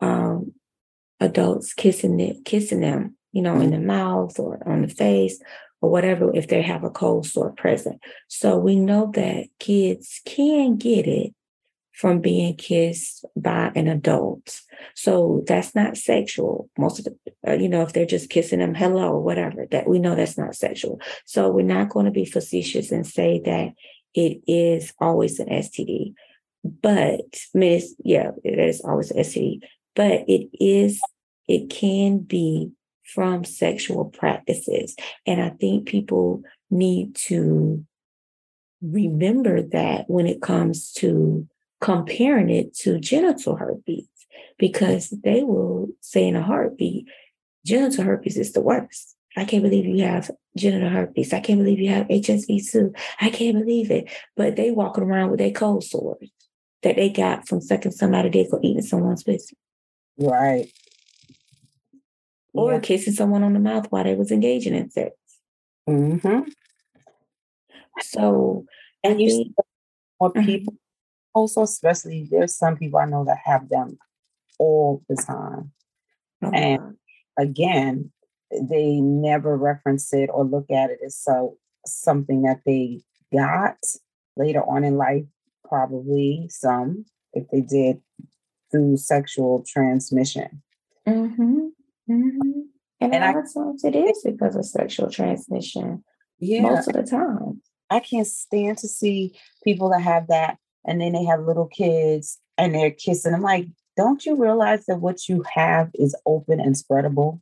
um, 0.00 0.54
adults 1.20 1.74
kissing 1.74 2.18
it, 2.20 2.44
kissing 2.44 2.80
them, 2.80 3.16
you 3.32 3.42
know, 3.42 3.60
in 3.60 3.70
the 3.70 3.78
mouth 3.78 4.38
or 4.38 4.66
on 4.66 4.82
the 4.82 4.88
face 4.88 5.40
or 5.80 5.90
whatever 5.90 6.34
if 6.34 6.48
they 6.48 6.62
have 6.62 6.84
a 6.84 6.90
cold 6.90 7.26
sore 7.26 7.52
present. 7.52 8.00
So 8.28 8.58
we 8.58 8.76
know 8.76 9.10
that 9.14 9.46
kids 9.58 10.20
can 10.24 10.76
get 10.76 11.06
it 11.06 11.34
from 11.92 12.20
being 12.20 12.56
kissed 12.56 13.26
by 13.36 13.70
an 13.74 13.86
adult. 13.86 14.62
So 14.94 15.44
that's 15.46 15.74
not 15.74 15.98
sexual. 15.98 16.70
Most 16.78 16.98
of 16.98 17.04
the, 17.04 17.16
uh, 17.46 17.54
you 17.54 17.68
know, 17.68 17.82
if 17.82 17.92
they're 17.92 18.06
just 18.06 18.30
kissing 18.30 18.60
them, 18.60 18.74
hello, 18.74 19.12
or 19.12 19.22
whatever, 19.22 19.66
that 19.70 19.86
we 19.86 19.98
know 19.98 20.14
that's 20.14 20.38
not 20.38 20.54
sexual. 20.54 20.98
So 21.26 21.50
we're 21.50 21.66
not 21.66 21.90
going 21.90 22.06
to 22.06 22.10
be 22.10 22.24
facetious 22.24 22.90
and 22.90 23.06
say 23.06 23.42
that 23.44 23.74
it 24.14 24.40
is 24.46 24.94
always 24.98 25.38
an 25.40 25.48
STD. 25.48 26.14
But 26.64 27.20
I 27.54 27.58
mean, 27.58 27.82
yeah, 28.02 28.30
it 28.44 28.58
is 28.58 28.80
always 28.80 29.10
an 29.10 29.18
STD. 29.18 29.60
But 29.94 30.24
it 30.28 30.48
is, 30.60 31.00
it 31.48 31.70
can 31.70 32.18
be 32.18 32.72
from 33.04 33.44
sexual 33.44 34.04
practices. 34.04 34.94
And 35.26 35.42
I 35.42 35.50
think 35.50 35.88
people 35.88 36.42
need 36.70 37.14
to 37.16 37.84
remember 38.82 39.62
that 39.62 40.08
when 40.08 40.26
it 40.26 40.42
comes 40.42 40.92
to 40.92 41.46
comparing 41.80 42.50
it 42.50 42.74
to 42.74 43.00
genital 43.00 43.56
herpes, 43.56 44.06
because 44.58 45.10
they 45.24 45.42
will 45.42 45.88
say 46.00 46.26
in 46.26 46.36
a 46.36 46.42
heartbeat, 46.42 47.06
genital 47.64 48.04
herpes 48.04 48.36
is 48.36 48.52
the 48.52 48.60
worst. 48.60 49.16
I 49.36 49.44
can't 49.44 49.62
believe 49.62 49.86
you 49.86 50.04
have 50.04 50.30
genital 50.56 50.88
herpes. 50.88 51.32
I 51.32 51.40
can't 51.40 51.60
believe 51.60 51.78
you 51.78 51.90
have 51.90 52.08
HSV2. 52.08 52.96
I 53.20 53.30
can't 53.30 53.58
believe 53.58 53.90
it. 53.90 54.10
But 54.36 54.56
they 54.56 54.70
walking 54.70 55.04
around 55.04 55.30
with 55.30 55.38
their 55.38 55.52
cold 55.52 55.84
sores 55.84 56.30
that 56.82 56.96
they 56.96 57.10
got 57.10 57.46
from 57.46 57.60
sucking 57.60 57.92
somebody 57.92 58.30
dick 58.30 58.48
or 58.52 58.60
eating 58.62 58.82
someone's 58.82 59.22
pussy. 59.22 59.56
Right. 60.20 60.70
Or 62.52 62.72
Yeah. 62.74 62.80
kissing 62.80 63.12
someone 63.14 63.42
on 63.42 63.54
the 63.54 63.60
mouth 63.60 63.86
while 63.90 64.04
they 64.04 64.14
was 64.14 64.30
engaging 64.30 64.74
in 64.74 64.90
sex. 64.90 65.16
Mm-hmm. 65.88 66.48
So 68.02 68.66
And 69.02 69.20
you 69.20 69.28
think- 69.30 69.46
see 69.48 69.54
more 70.20 70.32
Mhm. 70.32 70.44
people, 70.44 70.74
also, 71.34 71.62
especially 71.62 72.28
there's 72.30 72.54
some 72.54 72.76
people 72.76 72.98
I 72.98 73.06
know 73.06 73.24
that 73.24 73.38
have 73.44 73.68
them 73.68 73.98
all 74.58 75.02
the 75.08 75.16
time. 75.16 75.72
oh, 76.42 76.50
And- 76.52 76.96
Again, 77.38 78.12
they 78.50 79.00
never 79.00 79.56
reference 79.56 80.12
it 80.12 80.28
or 80.28 80.44
look 80.44 80.70
at 80.70 80.90
it 80.90 81.00
as 81.02 81.16
so 81.16 81.56
something 81.86 82.42
that 82.42 82.60
they 82.66 83.00
got 83.32 83.78
later 84.36 84.62
on 84.68 84.84
in 84.84 84.98
life, 84.98 85.24
probably 85.64 86.46
some, 86.50 87.06
if 87.32 87.48
they 87.48 87.62
did 87.62 88.02
through 88.70 88.96
sexual 88.96 89.64
transmission. 89.66 90.62
Mm-hmm. 91.06 91.68
Mm-hmm. 92.10 92.60
And, 93.00 93.14
And 93.14 93.24
a 93.24 93.26
lot 93.26 93.36
of 93.36 93.54
times 93.54 93.84
it 93.84 93.96
is 93.96 94.22
because 94.24 94.56
of 94.56 94.64
sexual 94.64 95.10
transmission. 95.10 96.04
Yeah. 96.38 96.62
Most 96.62 96.88
of 96.88 96.94
the 96.94 97.02
time. 97.02 97.62
I 97.90 98.00
can't 98.00 98.26
stand 98.26 98.78
to 98.78 98.88
see 98.88 99.36
people 99.64 99.90
that 99.90 100.02
have 100.02 100.28
that 100.28 100.58
and 100.86 101.00
then 101.00 101.12
they 101.12 101.24
have 101.24 101.40
little 101.40 101.66
kids 101.66 102.38
and 102.56 102.74
they're 102.74 102.90
kissing. 102.90 103.34
I'm 103.34 103.42
like, 103.42 103.66
don't 103.96 104.24
you 104.24 104.36
realize 104.36 104.86
that 104.86 105.00
what 105.00 105.28
you 105.28 105.44
have 105.52 105.90
is 105.94 106.14
open 106.24 106.60
and 106.60 106.74
spreadable? 106.74 107.40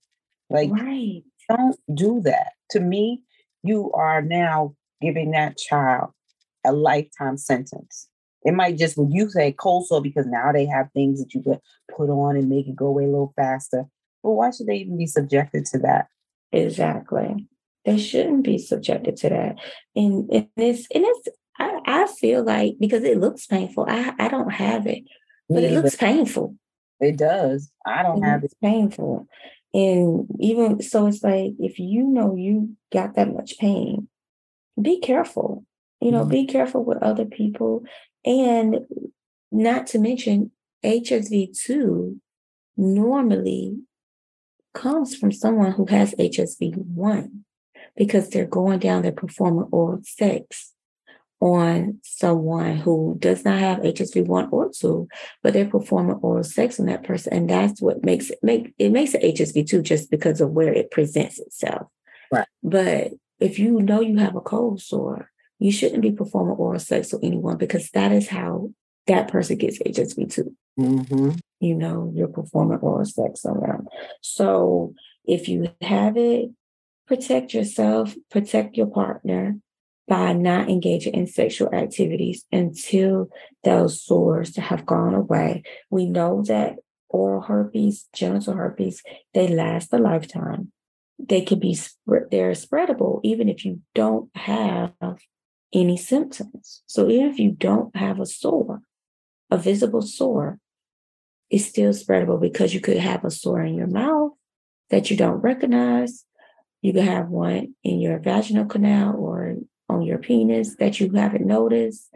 Like, 0.51 0.71
right. 0.71 1.23
don't 1.49 1.77
do 1.95 2.21
that. 2.23 2.53
To 2.71 2.81
me, 2.81 3.23
you 3.63 3.93
are 3.93 4.23
now 4.23 4.75
giving 5.01 5.33
that 5.33 5.59
child 5.59 6.11
a 6.65 6.73
lifetime 6.73 7.37
sentence. 7.37 8.08
It 8.45 8.53
might 8.55 8.79
just, 8.79 8.97
when 8.97 9.11
you 9.11 9.29
say 9.29 9.53
cold 9.53 9.87
sore, 9.87 10.01
because 10.01 10.27
now 10.27 10.53
they 10.53 10.67
have 10.67 10.91
things 10.93 11.19
that 11.21 11.35
you 11.35 11.43
could 11.43 11.61
put 11.95 12.09
on 12.11 12.37
and 12.37 12.49
make 12.49 12.69
it 12.69 12.77
go 12.77 12.87
away 12.87 13.05
a 13.05 13.09
little 13.09 13.33
faster. 13.37 13.85
But 14.23 14.31
why 14.33 14.51
should 14.51 14.67
they 14.67 14.77
even 14.77 14.97
be 14.97 15.07
subjected 15.07 15.67
to 15.67 15.79
that? 15.81 16.07
Exactly. 16.53 17.47
They 17.85 17.99
shouldn't 17.99 18.45
be 18.45 18.59
subjected 18.59 19.17
to 19.19 19.29
that. 19.31 19.57
And, 19.97 20.29
and 20.31 20.49
it's 20.57 20.87
and 20.95 21.05
it's 21.07 21.29
I, 21.59 21.81
I 21.87 22.07
feel 22.07 22.45
like 22.45 22.75
because 22.79 23.03
it 23.05 23.19
looks 23.19 23.47
painful. 23.47 23.87
I, 23.89 24.13
I 24.19 24.29
don't 24.29 24.51
have 24.53 24.87
it, 24.87 25.05
but 25.49 25.63
Me 25.63 25.69
it 25.69 25.73
looks 25.83 25.97
painful. 25.97 26.55
it 27.01 27.17
does. 27.17 27.71
I 27.87 28.03
don't 28.03 28.23
It 28.23 28.27
have 28.27 28.45
it. 28.45 28.55
painful. 28.63 29.27
And 29.75 30.27
even 30.41 30.83
so 30.83 31.07
it's 31.07 31.23
like 31.23 31.53
if 31.59 31.79
you 31.79 32.05
know 32.05 32.35
you 32.37 32.77
got 32.93 33.15
that 33.15 33.33
much 33.33 33.59
pain, 33.59 34.09
be 34.81 35.01
careful. 35.01 35.65
You 36.01 36.13
know, 36.13 36.25
Mhm. 36.25 36.31
be 36.31 36.47
careful 36.47 36.85
with 36.85 37.03
other 37.03 37.25
people. 37.25 37.83
And 38.29 38.81
not 39.51 39.87
to 39.89 39.99
mention 39.99 40.51
HSV 40.85 41.59
2 41.59 42.21
normally 42.77 43.79
comes 44.75 45.17
from 45.17 45.33
someone 45.33 45.73
who 45.73 45.87
has 45.87 46.15
HSV 46.15 46.77
1 46.77 47.45
because 47.97 48.29
they're 48.29 48.45
going 48.45 48.81
down 48.81 49.01
their 49.03 49.13
performing 49.13 49.69
oral 49.73 50.01
sex 50.03 50.75
on 51.41 52.01
someone 52.03 52.77
who 52.77 53.17
does 53.19 53.47
not 53.47 53.59
have 53.59 53.79
HSV 53.79 54.27
1 54.27 54.49
or 54.53 54.71
2, 54.79 55.09
but 55.43 55.55
they're 55.55 55.65
performing 55.65 56.17
oral 56.17 56.45
sex 56.45 56.79
on 56.79 56.87
that 56.87 57.05
person. 57.05 57.33
And 57.33 57.49
that's 57.49 57.81
what 57.81 58.05
makes 58.05 58.29
it 58.29 58.41
make 58.43 58.75
it 58.79 58.93
makes 58.93 59.15
it 59.15 59.23
HSV 59.23 59.67
2 59.67 59.81
just 59.81 60.11
because 60.11 60.43
of 60.43 60.51
where 60.51 60.73
it 60.73 60.91
presents 60.91 61.39
itself. 61.39 61.87
Right. 62.31 62.47
But 62.63 63.13
if 63.41 63.59
you 63.59 63.81
know 63.81 64.03
you 64.03 64.19
have 64.19 64.37
a 64.37 64.41
cold 64.43 64.83
sore, 64.83 65.31
you 65.59 65.73
shouldn't 65.73 66.03
be 66.03 66.13
performing 66.13 66.57
oral 66.57 66.81
sex 66.81 67.13
with 67.13 67.25
anyone 67.25 67.57
because 67.57 67.91
that 67.91 68.13
is 68.13 68.29
how 68.29 68.71
that 69.07 69.29
person 69.29 69.57
gets 69.57 69.79
HSV 69.79 70.33
2 70.33 70.57
Mm-hmm. 70.79 71.31
you 71.59 71.75
know, 71.75 72.13
you're 72.15 72.29
performing 72.29 72.79
oral 72.79 73.05
sex 73.05 73.45
on 73.45 73.59
them. 73.59 73.89
So 74.21 74.95
if 75.25 75.49
you 75.49 75.69
have 75.81 76.17
it, 76.17 76.51
protect 77.09 77.53
yourself, 77.53 78.15
protect 78.31 78.77
your 78.77 78.87
partner 78.87 79.57
by 80.07 80.35
not 80.35 80.69
engaging 80.69 81.15
in 81.15 81.27
sexual 81.27 81.75
activities 81.75 82.45
until 82.53 83.29
those 83.65 84.01
sores 84.03 84.57
have 84.57 84.87
gone 84.87 85.15
away. 85.15 85.65
We 85.91 86.07
know 86.07 86.43
that 86.47 86.77
oral 87.09 87.43
herpes, 87.43 88.07
genital 88.15 88.55
herpes, 88.55 89.03
they 89.35 89.49
last 89.49 89.93
a 89.93 89.99
lifetime. 89.99 90.71
They 91.19 91.41
can 91.41 91.59
be 91.59 91.77
they're 92.07 92.53
spreadable 92.53 93.21
even 93.25 93.49
if 93.49 93.65
you 93.65 93.81
don't 93.97 94.31
have 94.37 94.93
any 95.73 95.97
symptoms. 95.97 96.83
So 96.87 97.09
even 97.09 97.31
if 97.31 97.39
you 97.39 97.53
don't 97.53 97.95
have 97.97 98.21
a 98.21 98.27
sore, 98.27 98.81
a 99.51 99.59
visible 99.59 100.03
sore, 100.03 100.59
it's 101.51 101.67
still 101.67 101.93
spreadable 101.93 102.41
because 102.41 102.75
you 102.75 102.81
could 102.81 102.99
have 102.99 103.25
a 103.25 103.31
sore 103.31 103.63
in 103.63 103.75
your 103.75 103.87
mouth 103.87 104.33
that 104.91 105.11
you 105.11 105.17
don't 105.17 105.41
recognize. 105.41 106.25
You 106.83 106.93
could 106.93 107.05
have 107.05 107.29
one 107.29 107.75
in 107.83 108.01
your 108.01 108.19
vaginal 108.19 108.67
canal 108.67 109.17
or 109.17 109.57
on 109.89 110.03
your 110.03 110.19
penis 110.19 110.77
that 110.77 111.01
you 111.01 111.11
haven't 111.13 111.47
noticed, 111.47 112.13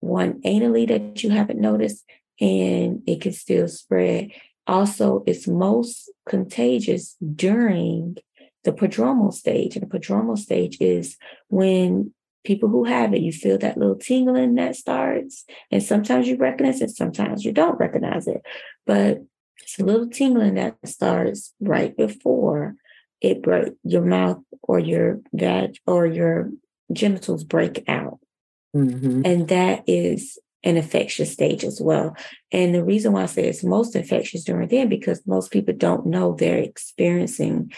one 0.00 0.40
anally 0.42 0.88
that 0.88 1.22
you 1.22 1.30
haven't 1.30 1.60
noticed, 1.60 2.04
and 2.40 3.02
it 3.06 3.20
can 3.20 3.32
still 3.32 3.68
spread. 3.68 4.30
Also, 4.66 5.22
it's 5.26 5.46
most 5.46 6.10
contagious 6.26 7.16
during 7.34 8.16
the 8.64 8.72
prodromal 8.72 9.32
stage. 9.32 9.76
And 9.76 9.82
the 9.82 9.98
prodromal 9.98 10.38
stage 10.38 10.78
is 10.80 11.16
when 11.48 12.12
people 12.44 12.68
who 12.68 12.84
have 12.84 13.14
it, 13.14 13.22
you 13.22 13.32
feel 13.32 13.58
that 13.58 13.78
little 13.78 13.96
tingling 13.96 14.54
that 14.56 14.76
starts, 14.76 15.44
and 15.70 15.82
sometimes 15.82 16.28
you 16.28 16.36
recognize 16.36 16.80
it, 16.80 16.90
sometimes 16.90 17.44
you 17.44 17.52
don't 17.52 17.78
recognize 17.78 18.26
it. 18.26 18.42
But 18.86 19.18
it's 19.62 19.78
a 19.78 19.84
little 19.84 20.08
tingling 20.08 20.54
that 20.54 20.76
starts 20.84 21.54
right 21.60 21.96
before 21.96 22.74
it 23.20 23.42
break 23.42 23.74
your 23.84 24.02
mouth 24.02 24.38
or 24.62 24.78
your 24.78 25.20
vag 25.32 25.76
or 25.86 26.06
your 26.06 26.50
genitals 26.92 27.44
break 27.44 27.84
out. 27.88 28.18
Mm-hmm. 28.74 29.22
And 29.24 29.48
that 29.48 29.84
is 29.86 30.38
an 30.64 30.76
infectious 30.76 31.32
stage 31.32 31.64
as 31.64 31.80
well. 31.80 32.16
And 32.50 32.74
the 32.74 32.84
reason 32.84 33.12
why 33.12 33.22
I 33.22 33.26
say 33.26 33.44
it's 33.44 33.64
most 33.64 33.96
infectious 33.96 34.44
during 34.44 34.68
then 34.68 34.88
because 34.88 35.26
most 35.26 35.50
people 35.50 35.74
don't 35.74 36.06
know 36.06 36.34
they're 36.34 36.58
experiencing 36.58 37.72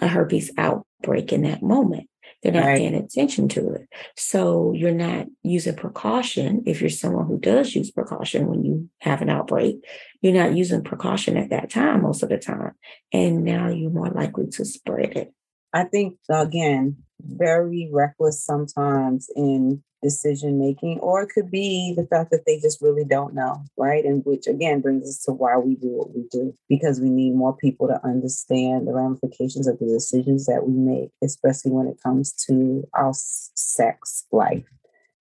a 0.00 0.08
herpes 0.08 0.50
outbreak 0.56 1.32
in 1.32 1.42
that 1.42 1.62
moment. 1.62 2.08
They're 2.44 2.52
not 2.52 2.64
Right. 2.66 2.76
paying 2.78 2.94
attention 2.94 3.48
to 3.48 3.70
it. 3.70 3.88
So 4.16 4.74
you're 4.74 4.92
not 4.92 5.26
using 5.42 5.74
precaution. 5.74 6.62
If 6.66 6.82
you're 6.82 6.90
someone 6.90 7.26
who 7.26 7.38
does 7.40 7.74
use 7.74 7.90
precaution 7.90 8.48
when 8.48 8.62
you 8.62 8.90
have 9.00 9.22
an 9.22 9.30
outbreak, 9.30 9.82
you're 10.20 10.34
not 10.34 10.54
using 10.54 10.84
precaution 10.84 11.38
at 11.38 11.48
that 11.50 11.70
time 11.70 12.02
most 12.02 12.22
of 12.22 12.28
the 12.28 12.36
time. 12.36 12.72
And 13.14 13.44
now 13.44 13.68
you're 13.68 13.90
more 13.90 14.10
likely 14.10 14.46
to 14.48 14.64
spread 14.66 15.16
it. 15.16 15.32
I 15.74 15.84
think 15.84 16.16
again, 16.30 16.96
very 17.20 17.90
reckless 17.92 18.42
sometimes 18.42 19.28
in 19.34 19.82
decision 20.02 20.58
making, 20.58 20.98
or 21.00 21.22
it 21.22 21.30
could 21.30 21.50
be 21.50 21.94
the 21.96 22.06
fact 22.06 22.30
that 22.30 22.44
they 22.46 22.60
just 22.60 22.80
really 22.80 23.04
don't 23.04 23.34
know, 23.34 23.64
right? 23.76 24.04
And 24.04 24.22
which 24.24 24.46
again 24.46 24.80
brings 24.80 25.08
us 25.08 25.22
to 25.24 25.32
why 25.32 25.56
we 25.56 25.74
do 25.74 25.88
what 25.88 26.14
we 26.14 26.26
do, 26.30 26.54
because 26.68 27.00
we 27.00 27.08
need 27.08 27.34
more 27.34 27.56
people 27.56 27.88
to 27.88 27.98
understand 28.06 28.86
the 28.86 28.92
ramifications 28.92 29.66
of 29.66 29.78
the 29.78 29.86
decisions 29.86 30.46
that 30.46 30.66
we 30.66 30.74
make, 30.74 31.10
especially 31.22 31.72
when 31.72 31.88
it 31.88 31.96
comes 32.02 32.32
to 32.46 32.86
our 32.94 33.12
sex 33.14 34.26
life. 34.30 34.64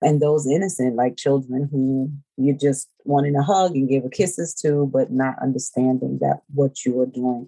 And 0.01 0.21
those 0.21 0.45
innocent, 0.45 0.97
like 0.97 1.15
children 1.15 1.69
who 1.71 2.11
you're 2.37 2.57
just 2.57 2.89
wanting 3.05 3.33
to 3.33 3.41
hug 3.41 3.75
and 3.75 3.87
give 3.87 4.03
a 4.03 4.09
kisses 4.09 4.53
to, 4.55 4.85
but 4.93 5.11
not 5.11 5.41
understanding 5.41 6.19
that 6.19 6.41
what 6.53 6.83
you 6.85 6.99
are 6.99 7.05
doing 7.05 7.47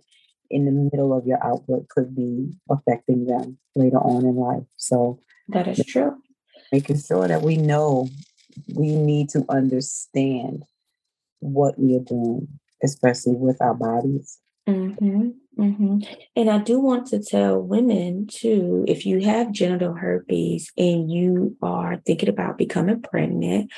in 0.56 0.63
the 0.65 0.72
middle 0.72 1.12
of 1.15 1.28
your 1.28 1.46
outbreak 1.46 1.89
could 1.89 2.15
be 2.15 2.50
affecting 2.70 3.26
them 3.26 3.58
later 3.76 3.98
on 3.98 4.24
in 4.26 4.36
life. 4.38 4.63
So 4.78 5.20
That 5.50 5.68
is 5.68 5.86
true. 5.86 6.15
making 6.72 7.00
sure 7.02 7.28
that 7.28 7.41
we 7.41 7.58
know 7.58 8.08
we 8.74 8.96
need 8.96 9.28
to 9.30 9.44
understand 9.50 10.63
what 11.41 11.78
we 11.78 11.98
are 11.98 12.00
doing, 12.15 12.48
especially 12.82 13.36
with 13.36 13.62
our 13.62 13.74
bodies. 13.76 14.39
hmm 14.65 15.32
hmm 15.58 16.00
And 16.36 16.50
I 16.50 16.58
do 16.60 16.80
want 16.80 17.08
to 17.08 17.20
tell 17.20 17.62
women 17.62 18.28
too 18.28 18.86
if 18.88 19.06
you 19.06 19.20
have 19.26 19.52
genital 19.52 19.94
herpes 19.94 20.72
and 20.78 21.12
you 21.12 21.58
are 21.62 22.02
thinking 22.06 22.30
about 22.30 22.58
becoming 22.58 23.02
pregnant, 23.02 23.72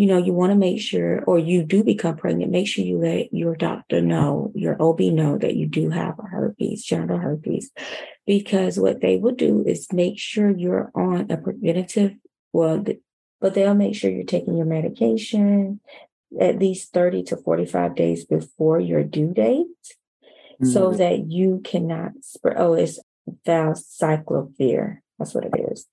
you 0.00 0.06
know, 0.06 0.16
you 0.16 0.32
want 0.32 0.50
to 0.50 0.56
make 0.56 0.80
sure, 0.80 1.22
or 1.24 1.38
you 1.38 1.62
do 1.62 1.84
become 1.84 2.16
pregnant, 2.16 2.50
make 2.50 2.66
sure 2.66 2.82
you 2.82 2.96
let 2.96 3.34
your 3.34 3.54
doctor 3.54 4.00
know, 4.00 4.50
your 4.54 4.80
OB 4.82 5.00
know 5.00 5.36
that 5.36 5.56
you 5.56 5.66
do 5.66 5.90
have 5.90 6.18
a 6.18 6.22
herpes, 6.22 6.82
genital 6.82 7.18
herpes, 7.18 7.70
because 8.26 8.78
what 8.78 9.02
they 9.02 9.18
will 9.18 9.34
do 9.34 9.62
is 9.66 9.92
make 9.92 10.18
sure 10.18 10.48
you're 10.48 10.90
on 10.94 11.30
a 11.30 11.36
preventative, 11.36 12.14
well, 12.50 12.82
but 13.42 13.52
they'll 13.52 13.74
make 13.74 13.94
sure 13.94 14.10
you're 14.10 14.24
taking 14.24 14.56
your 14.56 14.64
medication 14.64 15.80
at 16.40 16.58
least 16.58 16.94
30 16.94 17.24
to 17.24 17.36
45 17.36 17.94
days 17.94 18.24
before 18.24 18.80
your 18.80 19.04
due 19.04 19.34
date 19.34 19.66
mm-hmm. 19.84 20.64
so 20.64 20.92
that 20.92 21.30
you 21.30 21.60
cannot 21.62 22.12
spread. 22.22 22.56
Oh, 22.56 22.72
it's 22.72 22.98
valcyclovir. 23.46 25.00
That's 25.18 25.34
what 25.34 25.44
it 25.44 25.52
is 25.70 25.86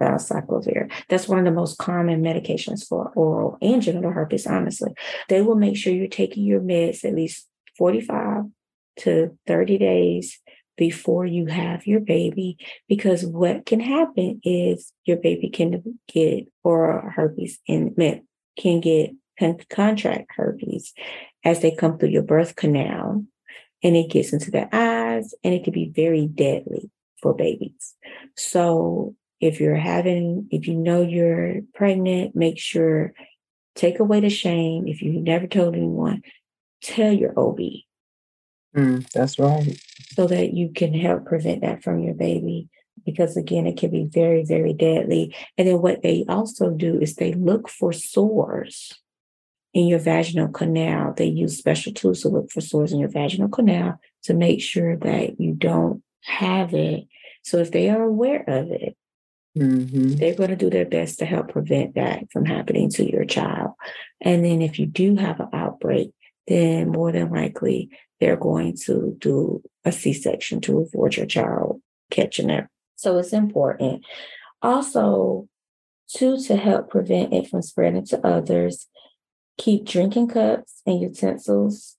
valcyclovir. 0.00 0.90
That's 1.08 1.28
one 1.28 1.38
of 1.38 1.44
the 1.44 1.50
most 1.50 1.78
common 1.78 2.22
medications 2.22 2.86
for 2.86 3.10
oral 3.14 3.58
and 3.60 3.82
genital 3.82 4.12
herpes, 4.12 4.46
honestly. 4.46 4.92
They 5.28 5.42
will 5.42 5.56
make 5.56 5.76
sure 5.76 5.92
you're 5.92 6.08
taking 6.08 6.44
your 6.44 6.60
meds 6.60 7.04
at 7.04 7.14
least 7.14 7.48
45 7.78 8.44
to 8.98 9.38
30 9.46 9.78
days 9.78 10.38
before 10.76 11.26
you 11.26 11.46
have 11.46 11.86
your 11.86 12.00
baby, 12.00 12.56
because 12.88 13.24
what 13.24 13.66
can 13.66 13.78
happen 13.78 14.40
is 14.42 14.92
your 15.04 15.18
baby 15.18 15.50
can 15.50 15.98
get 16.08 16.48
oral 16.64 17.10
herpes 17.10 17.58
and 17.68 17.94
can 18.56 18.80
get 18.80 19.12
can 19.38 19.58
contract 19.70 20.30
herpes 20.36 20.92
as 21.44 21.60
they 21.60 21.74
come 21.74 21.98
through 21.98 22.10
your 22.10 22.22
birth 22.22 22.54
canal 22.54 23.24
and 23.82 23.96
it 23.96 24.10
gets 24.10 24.32
into 24.32 24.50
their 24.50 24.68
eyes 24.72 25.34
and 25.42 25.54
it 25.54 25.64
can 25.64 25.72
be 25.72 25.90
very 25.94 26.26
deadly 26.26 26.90
for 27.20 27.34
babies. 27.34 27.94
So 28.36 29.14
if 29.42 29.60
you're 29.60 29.74
having, 29.74 30.46
if 30.52 30.68
you 30.68 30.74
know 30.76 31.02
you're 31.02 31.62
pregnant, 31.74 32.36
make 32.36 32.60
sure 32.60 33.12
take 33.74 33.98
away 33.98 34.20
the 34.20 34.30
shame. 34.30 34.86
If 34.86 35.02
you 35.02 35.20
never 35.20 35.48
told 35.48 35.74
anyone, 35.74 36.22
tell 36.80 37.12
your 37.12 37.36
OB. 37.36 37.58
Mm, 38.76 39.10
that's 39.10 39.40
right. 39.40 39.76
So 40.12 40.28
that 40.28 40.54
you 40.54 40.70
can 40.72 40.94
help 40.94 41.26
prevent 41.26 41.62
that 41.62 41.82
from 41.82 41.98
your 42.04 42.14
baby. 42.14 42.68
Because 43.04 43.36
again, 43.36 43.66
it 43.66 43.76
can 43.76 43.90
be 43.90 44.04
very, 44.04 44.44
very 44.44 44.74
deadly. 44.74 45.34
And 45.58 45.66
then 45.66 45.82
what 45.82 46.02
they 46.02 46.24
also 46.28 46.70
do 46.70 47.00
is 47.00 47.16
they 47.16 47.32
look 47.32 47.68
for 47.68 47.92
sores 47.92 48.92
in 49.74 49.88
your 49.88 49.98
vaginal 49.98 50.48
canal. 50.48 51.14
They 51.16 51.26
use 51.26 51.58
special 51.58 51.92
tools 51.92 52.20
to 52.20 52.28
look 52.28 52.52
for 52.52 52.60
sores 52.60 52.92
in 52.92 53.00
your 53.00 53.08
vaginal 53.08 53.48
canal 53.48 53.98
to 54.22 54.34
make 54.34 54.62
sure 54.62 54.96
that 54.98 55.40
you 55.40 55.54
don't 55.54 56.00
have 56.20 56.74
it. 56.74 57.08
So 57.42 57.58
if 57.58 57.72
they 57.72 57.90
are 57.90 58.04
aware 58.04 58.44
of 58.46 58.70
it, 58.70 58.96
Mm-hmm. 59.56 60.16
They're 60.16 60.34
going 60.34 60.50
to 60.50 60.56
do 60.56 60.70
their 60.70 60.86
best 60.86 61.18
to 61.18 61.26
help 61.26 61.50
prevent 61.52 61.94
that 61.94 62.30
from 62.32 62.46
happening 62.46 62.88
to 62.90 63.10
your 63.10 63.24
child. 63.24 63.72
And 64.20 64.44
then 64.44 64.62
if 64.62 64.78
you 64.78 64.86
do 64.86 65.16
have 65.16 65.40
an 65.40 65.48
outbreak, 65.52 66.12
then 66.46 66.88
more 66.88 67.12
than 67.12 67.30
likely 67.30 67.90
they're 68.18 68.36
going 68.36 68.76
to 68.84 69.16
do 69.18 69.62
a 69.84 69.92
C 69.92 70.12
section 70.12 70.60
to 70.62 70.78
avoid 70.80 71.16
your 71.16 71.26
child 71.26 71.82
catching 72.10 72.50
it. 72.50 72.66
So 72.96 73.18
it's 73.18 73.32
important. 73.32 74.04
Also, 74.62 75.48
two, 76.08 76.38
to 76.44 76.56
help 76.56 76.88
prevent 76.88 77.32
it 77.32 77.48
from 77.48 77.62
spreading 77.62 78.06
to 78.06 78.26
others, 78.26 78.88
keep 79.58 79.84
drinking 79.84 80.28
cups 80.28 80.80
and 80.86 81.00
utensils, 81.00 81.96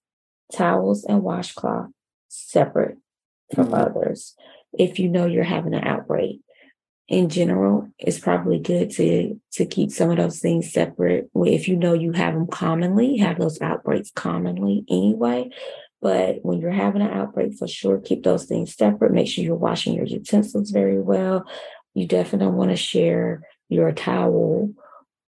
towels, 0.52 1.04
and 1.04 1.22
washcloth 1.22 1.90
separate 2.30 2.98
from 3.54 3.66
mm-hmm. 3.66 3.76
others 3.76 4.36
if 4.78 4.98
you 4.98 5.08
know 5.08 5.28
you're 5.28 5.44
having 5.44 5.74
an 5.74 5.84
outbreak 5.84 6.42
in 7.08 7.30
general, 7.30 7.90
it's 8.00 8.20
probably 8.20 8.60
good 8.60 8.90
to 8.92 9.40
to 9.54 9.66
keep 9.66 9.92
some 9.92 10.10
of 10.10 10.18
those 10.18 10.40
things 10.40 10.72
separate. 10.72 11.30
If 11.36 11.68
you 11.68 11.76
know 11.76 11.94
you 11.94 12.14
have 12.14 12.34
them 12.34 12.48
commonly, 12.48 13.18
have 13.18 13.40
those 13.40 13.62
outbreaks 13.62 14.12
commonly 14.12 14.86
anyway. 14.90 15.50
But 16.02 16.40
when 16.44 16.60
you're 16.60 16.72
having 16.72 17.02
an 17.02 17.12
outbreak, 17.12 17.56
for 17.58 17.68
sure, 17.68 18.00
keep 18.00 18.24
those 18.24 18.46
things 18.46 18.76
separate. 18.76 19.14
Make 19.14 19.28
sure 19.28 19.44
you're 19.44 19.56
washing 19.56 19.94
your 19.94 20.06
utensils 20.06 20.72
very 20.72 21.02
well. 21.02 21.46
You 21.94 22.08
definitely 22.08 22.46
don't 22.46 22.58
want 22.58 22.72
to 22.72 22.78
share 22.78 23.44
your 23.70 23.92
towel 23.92 24.72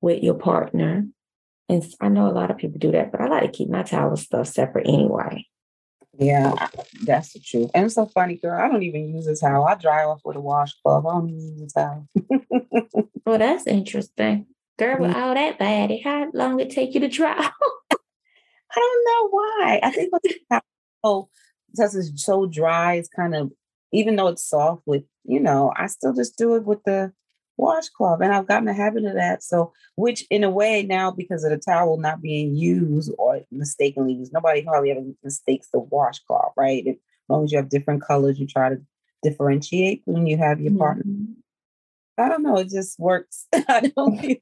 with 0.01 0.23
your 0.23 0.35
partner. 0.35 1.07
And 1.69 1.83
I 2.01 2.09
know 2.09 2.27
a 2.27 2.31
lot 2.31 2.51
of 2.51 2.57
people 2.57 2.79
do 2.79 2.91
that, 2.91 3.11
but 3.11 3.21
I 3.21 3.27
like 3.27 3.43
to 3.43 3.57
keep 3.57 3.69
my 3.69 3.83
towel 3.83 4.15
stuff 4.17 4.47
separate 4.47 4.88
anyway. 4.88 5.45
Yeah, 6.17 6.54
that's 7.04 7.34
the 7.34 7.39
truth. 7.39 7.71
And 7.73 7.86
it's 7.86 7.95
so 7.95 8.06
funny, 8.06 8.36
girl. 8.36 8.60
I 8.60 8.67
don't 8.67 8.84
even 8.84 9.13
use 9.13 9.28
a 9.28 9.36
towel. 9.36 9.65
I 9.65 9.75
dry 9.75 10.04
off 10.04 10.21
with 10.23 10.38
a 10.38 10.41
washcloth. 10.41 11.06
I 11.06 11.12
don't 11.12 11.30
even 11.30 11.60
use 11.60 11.73
a 11.75 11.80
towel. 11.80 12.08
well, 13.25 13.38
that's 13.38 13.67
interesting. 13.67 14.47
Girl, 14.78 14.99
with 14.99 15.15
all 15.15 15.34
that 15.34 15.58
bad, 15.58 15.91
how 16.04 16.30
long 16.34 16.60
it 16.60 16.69
take 16.69 16.93
you 16.93 16.99
to 16.99 17.08
dry? 17.08 17.34
I 17.39 18.75
don't 18.75 19.06
know 19.06 19.30
why. 19.30 19.80
I 19.84 19.91
think 19.91 20.13
oh, 21.04 21.30
because 21.71 21.95
it's 21.95 22.23
so 22.23 22.45
dry, 22.45 22.95
it's 22.95 23.10
kind 23.10 23.36
of 23.36 23.51
even 23.91 24.15
though 24.15 24.28
it's 24.28 24.43
soft 24.43 24.82
with, 24.86 25.04
you 25.23 25.39
know, 25.39 25.71
I 25.75 25.88
still 25.88 26.13
just 26.13 26.38
do 26.38 26.56
it 26.56 26.65
with 26.65 26.84
the 26.84 27.13
washcloth 27.58 28.22
and 28.22 28.34
i've 28.34 28.48
gotten 28.48 28.68
a 28.68 28.74
habit 28.74 29.06
of 29.06 29.13
that 29.13 29.41
so 29.41 29.72
which 29.96 30.26
in 30.30 30.44
a 30.44 30.50
way 30.50 30.84
now 30.84 31.12
because 31.12 31.44
of 31.44 31.52
the 31.52 31.58
towel 31.58 31.98
not 31.98 32.22
being 32.22 32.56
used 32.56 33.12
or 33.18 33.41
mistakenly 33.52 34.13
used 34.13 34.34
nobody 34.34 34.63
hardly 34.63 34.91
ever 34.91 35.02
mistakes 35.24 35.68
the 35.72 35.80
washcloth 35.80 36.52
right? 36.58 36.86
As 36.88 36.96
long 37.30 37.44
as 37.44 37.52
you 37.52 37.58
have 37.58 37.70
different 37.70 38.02
colors 38.02 38.39
you 38.39 38.48
try 38.48 38.70
to 38.70 38.82
differentiate 39.24 40.02
when 40.06 40.28
you 40.28 40.38
have 40.38 40.60
your 40.60 40.72
mm-hmm. 40.72 40.80
partner 40.80 41.04
i 42.18 42.30
don't 42.30 42.44
know 42.44 42.58
it 42.58 42.70
just 42.70 43.00
works. 43.00 43.48
I 43.54 43.91
don't 43.96 44.39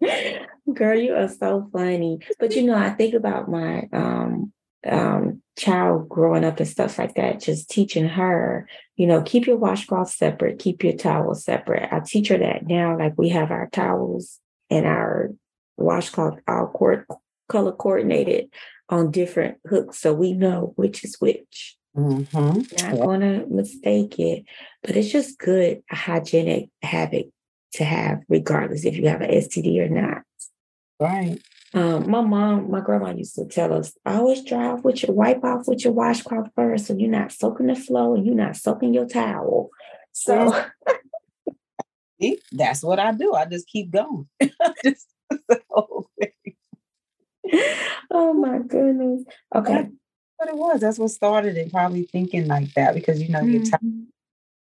girl 0.74 0.98
you 0.98 1.14
are 1.14 1.28
so 1.28 1.68
funny. 1.72 2.18
But 2.38 2.54
you 2.54 2.62
know 2.62 2.76
i 2.76 2.90
think 2.90 3.14
about 3.14 3.48
my 3.48 3.88
um 3.92 4.52
um, 4.86 5.42
child 5.56 6.08
growing 6.08 6.44
up 6.44 6.58
and 6.58 6.68
stuff 6.68 6.98
like 6.98 7.14
that, 7.14 7.40
just 7.40 7.70
teaching 7.70 8.08
her, 8.08 8.68
you 8.96 9.06
know, 9.06 9.22
keep 9.22 9.46
your 9.46 9.56
washcloth 9.56 10.10
separate, 10.10 10.58
keep 10.58 10.82
your 10.82 10.94
towels 10.94 11.44
separate. 11.44 11.88
I 11.92 12.00
teach 12.00 12.28
her 12.28 12.38
that 12.38 12.66
now. 12.66 12.98
Like 12.98 13.14
we 13.16 13.30
have 13.30 13.50
our 13.50 13.68
towels 13.70 14.40
and 14.70 14.86
our 14.86 15.30
washcloth 15.76 16.38
all 16.46 16.66
court, 16.68 17.06
color 17.48 17.72
coordinated 17.72 18.50
on 18.88 19.10
different 19.10 19.58
hooks, 19.66 19.98
so 19.98 20.12
we 20.12 20.32
know 20.32 20.72
which 20.76 21.04
is 21.04 21.16
which. 21.20 21.76
Mm-hmm. 21.96 22.96
Not 22.96 23.06
gonna 23.06 23.46
mistake 23.48 24.18
it, 24.18 24.44
but 24.82 24.96
it's 24.96 25.12
just 25.12 25.38
good 25.38 25.82
a 25.90 25.94
hygienic 25.94 26.68
habit 26.82 27.30
to 27.74 27.84
have, 27.84 28.20
regardless 28.28 28.84
if 28.84 28.96
you 28.96 29.08
have 29.08 29.20
an 29.20 29.30
STD 29.30 29.78
or 29.78 29.88
not. 29.88 30.22
Right. 31.00 31.40
Um, 31.74 32.08
my 32.08 32.20
mom, 32.20 32.70
my 32.70 32.80
grandma 32.80 33.12
used 33.12 33.34
to 33.34 33.46
tell 33.46 33.72
us, 33.72 33.92
always 34.06 34.44
dry 34.44 34.66
off 34.66 34.84
with 34.84 35.02
your 35.02 35.12
wipe 35.12 35.42
off 35.42 35.66
with 35.66 35.82
your 35.82 35.92
washcloth 35.92 36.48
first, 36.54 36.86
so 36.86 36.96
you're 36.96 37.10
not 37.10 37.32
soaking 37.32 37.66
the 37.66 37.74
floor 37.74 38.14
and 38.14 38.24
you're 38.24 38.34
not 38.34 38.56
soaking 38.56 38.94
your 38.94 39.08
towel. 39.08 39.70
So 40.12 40.64
that's 42.52 42.82
what 42.84 43.00
I 43.00 43.12
do. 43.12 43.34
I 43.34 43.46
just 43.46 43.66
keep 43.66 43.90
going. 43.90 44.28
just 44.84 45.08
oh 48.10 48.34
my 48.34 48.58
goodness. 48.58 49.24
Okay. 49.54 49.74
That's 49.74 49.90
what 50.36 50.48
it 50.48 50.56
was. 50.56 50.80
That's 50.80 50.98
what 50.98 51.10
started 51.10 51.56
it. 51.56 51.72
Probably 51.72 52.04
thinking 52.04 52.46
like 52.46 52.72
that 52.74 52.94
because 52.94 53.20
you 53.20 53.30
know 53.30 53.40
mm-hmm. 53.40 53.64
your 53.64 53.64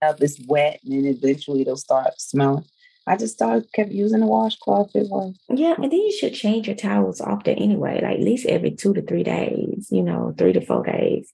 towel 0.01 0.23
is 0.23 0.41
wet 0.47 0.79
and 0.83 0.93
then 0.93 1.05
eventually 1.05 1.61
it'll 1.61 1.77
start 1.77 2.19
smelling. 2.19 2.65
I 3.07 3.17
just 3.17 3.35
started 3.35 3.71
kept 3.71 3.91
using 3.91 4.19
the 4.19 4.25
washcloth. 4.25 4.95
It 4.95 5.09
was 5.09 5.35
yeah, 5.49 5.75
and 5.75 5.91
then 5.91 5.99
you 5.99 6.11
should 6.11 6.33
change 6.33 6.67
your 6.67 6.75
towels 6.75 7.21
often 7.21 7.55
anyway, 7.55 8.01
like 8.01 8.17
at 8.17 8.23
least 8.23 8.47
every 8.47 8.71
two 8.71 8.93
to 8.93 9.01
three 9.01 9.23
days. 9.23 9.89
You 9.91 10.01
know, 10.01 10.33
three 10.37 10.53
to 10.53 10.61
four 10.61 10.83
days. 10.83 11.31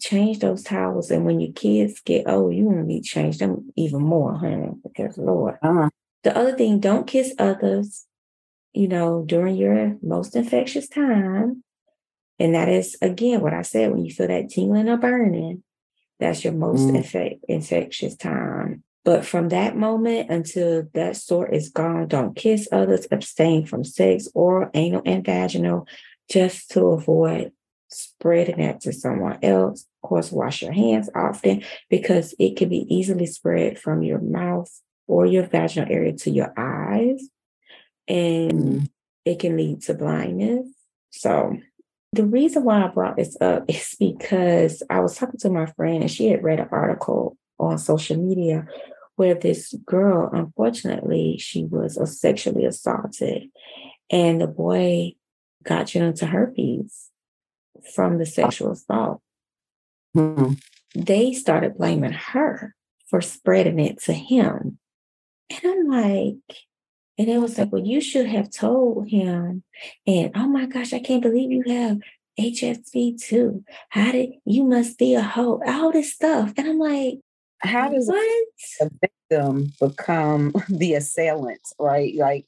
Change 0.00 0.38
those 0.38 0.62
towels, 0.62 1.10
and 1.10 1.26
when 1.26 1.40
your 1.40 1.52
kids 1.52 2.00
get 2.00 2.26
old, 2.26 2.54
you 2.54 2.64
want 2.64 2.88
to 2.88 3.00
change 3.02 3.38
them 3.38 3.70
even 3.76 4.00
more, 4.00 4.38
honey. 4.38 4.70
Because 4.82 5.18
Lord, 5.18 5.56
uh-huh. 5.62 5.90
the 6.22 6.36
other 6.36 6.56
thing, 6.56 6.80
don't 6.80 7.06
kiss 7.06 7.34
others. 7.38 8.06
You 8.72 8.88
know, 8.88 9.24
during 9.26 9.56
your 9.56 9.96
most 10.00 10.36
infectious 10.36 10.88
time, 10.88 11.64
and 12.38 12.54
that 12.54 12.68
is 12.68 12.96
again 13.02 13.42
what 13.42 13.52
I 13.52 13.62
said 13.62 13.90
when 13.90 14.04
you 14.04 14.12
feel 14.12 14.28
that 14.28 14.48
tingling 14.48 14.88
or 14.88 14.96
burning. 14.96 15.62
That's 16.18 16.44
your 16.44 16.52
most 16.52 16.82
mm. 16.82 16.96
infect, 16.96 17.44
infectious 17.48 18.14
time. 18.14 18.84
But 19.04 19.24
from 19.24 19.48
that 19.48 19.76
moment 19.76 20.30
until 20.30 20.86
that 20.92 21.16
sore 21.16 21.48
is 21.48 21.70
gone, 21.70 22.08
don't 22.08 22.36
kiss 22.36 22.68
others, 22.70 23.06
abstain 23.10 23.64
from 23.64 23.82
sex 23.82 24.28
or 24.34 24.70
anal 24.74 25.02
and 25.06 25.24
vaginal 25.24 25.86
just 26.28 26.70
to 26.72 26.86
avoid 26.88 27.52
spreading 27.88 28.58
that 28.58 28.80
to 28.82 28.92
someone 28.92 29.38
else. 29.42 29.86
Of 30.02 30.08
course, 30.08 30.30
wash 30.30 30.62
your 30.62 30.72
hands 30.72 31.08
often 31.14 31.62
because 31.88 32.34
it 32.38 32.56
can 32.56 32.68
be 32.68 32.86
easily 32.94 33.26
spread 33.26 33.78
from 33.78 34.02
your 34.02 34.20
mouth 34.20 34.70
or 35.06 35.26
your 35.26 35.46
vaginal 35.46 35.90
area 35.90 36.12
to 36.12 36.30
your 36.30 36.52
eyes. 36.56 37.22
And 38.06 38.52
mm-hmm. 38.52 38.84
it 39.24 39.38
can 39.38 39.56
lead 39.56 39.82
to 39.82 39.94
blindness. 39.94 40.66
So, 41.10 41.56
the 42.12 42.24
reason 42.24 42.64
why 42.64 42.84
I 42.84 42.88
brought 42.88 43.16
this 43.16 43.36
up 43.40 43.64
is 43.68 43.96
because 43.98 44.82
I 44.90 45.00
was 45.00 45.16
talking 45.16 45.40
to 45.40 45.50
my 45.50 45.66
friend 45.66 46.02
and 46.02 46.10
she 46.10 46.28
had 46.28 46.44
read 46.44 46.60
an 46.60 46.68
article 46.70 47.36
on 47.60 47.78
social 47.78 48.16
media 48.16 48.66
where 49.16 49.34
this 49.34 49.74
girl, 49.84 50.30
unfortunately, 50.32 51.36
she 51.38 51.64
was 51.64 51.98
sexually 52.18 52.64
assaulted, 52.64 53.50
and 54.10 54.40
the 54.40 54.46
boy 54.46 55.12
got 55.62 55.94
you 55.94 56.02
into 56.02 56.26
herpes 56.26 57.10
from 57.94 58.18
the 58.18 58.26
sexual 58.26 58.72
assault. 58.72 59.20
Hmm. 60.14 60.54
They 60.94 61.32
started 61.32 61.76
blaming 61.76 62.12
her 62.12 62.74
for 63.08 63.20
spreading 63.20 63.78
it 63.78 64.00
to 64.04 64.12
him. 64.12 64.78
And 65.50 65.60
I'm 65.64 65.88
like, 65.88 66.58
and 67.18 67.28
it 67.28 67.38
was 67.38 67.58
like, 67.58 67.70
well, 67.70 67.84
you 67.84 68.00
should 68.00 68.26
have 68.26 68.50
told 68.50 69.08
him. 69.10 69.62
And 70.06 70.30
oh 70.34 70.48
my 70.48 70.66
gosh, 70.66 70.92
I 70.92 71.00
can't 71.00 71.22
believe 71.22 71.50
you 71.50 71.64
have 71.66 71.98
HSV 72.38 73.20
two. 73.22 73.64
How 73.90 74.12
did 74.12 74.30
you 74.44 74.64
must 74.64 74.98
be 74.98 75.14
a 75.14 75.22
hoe? 75.22 75.60
All 75.66 75.92
this 75.92 76.14
stuff. 76.14 76.54
And 76.56 76.66
I'm 76.66 76.78
like, 76.78 77.18
How 77.60 77.88
does 77.88 78.08
what? 78.08 78.46
a 78.80 78.90
victim 79.00 79.72
become 79.80 80.52
the 80.68 80.94
assailant, 80.94 81.60
right? 81.78 82.14
Like 82.16 82.46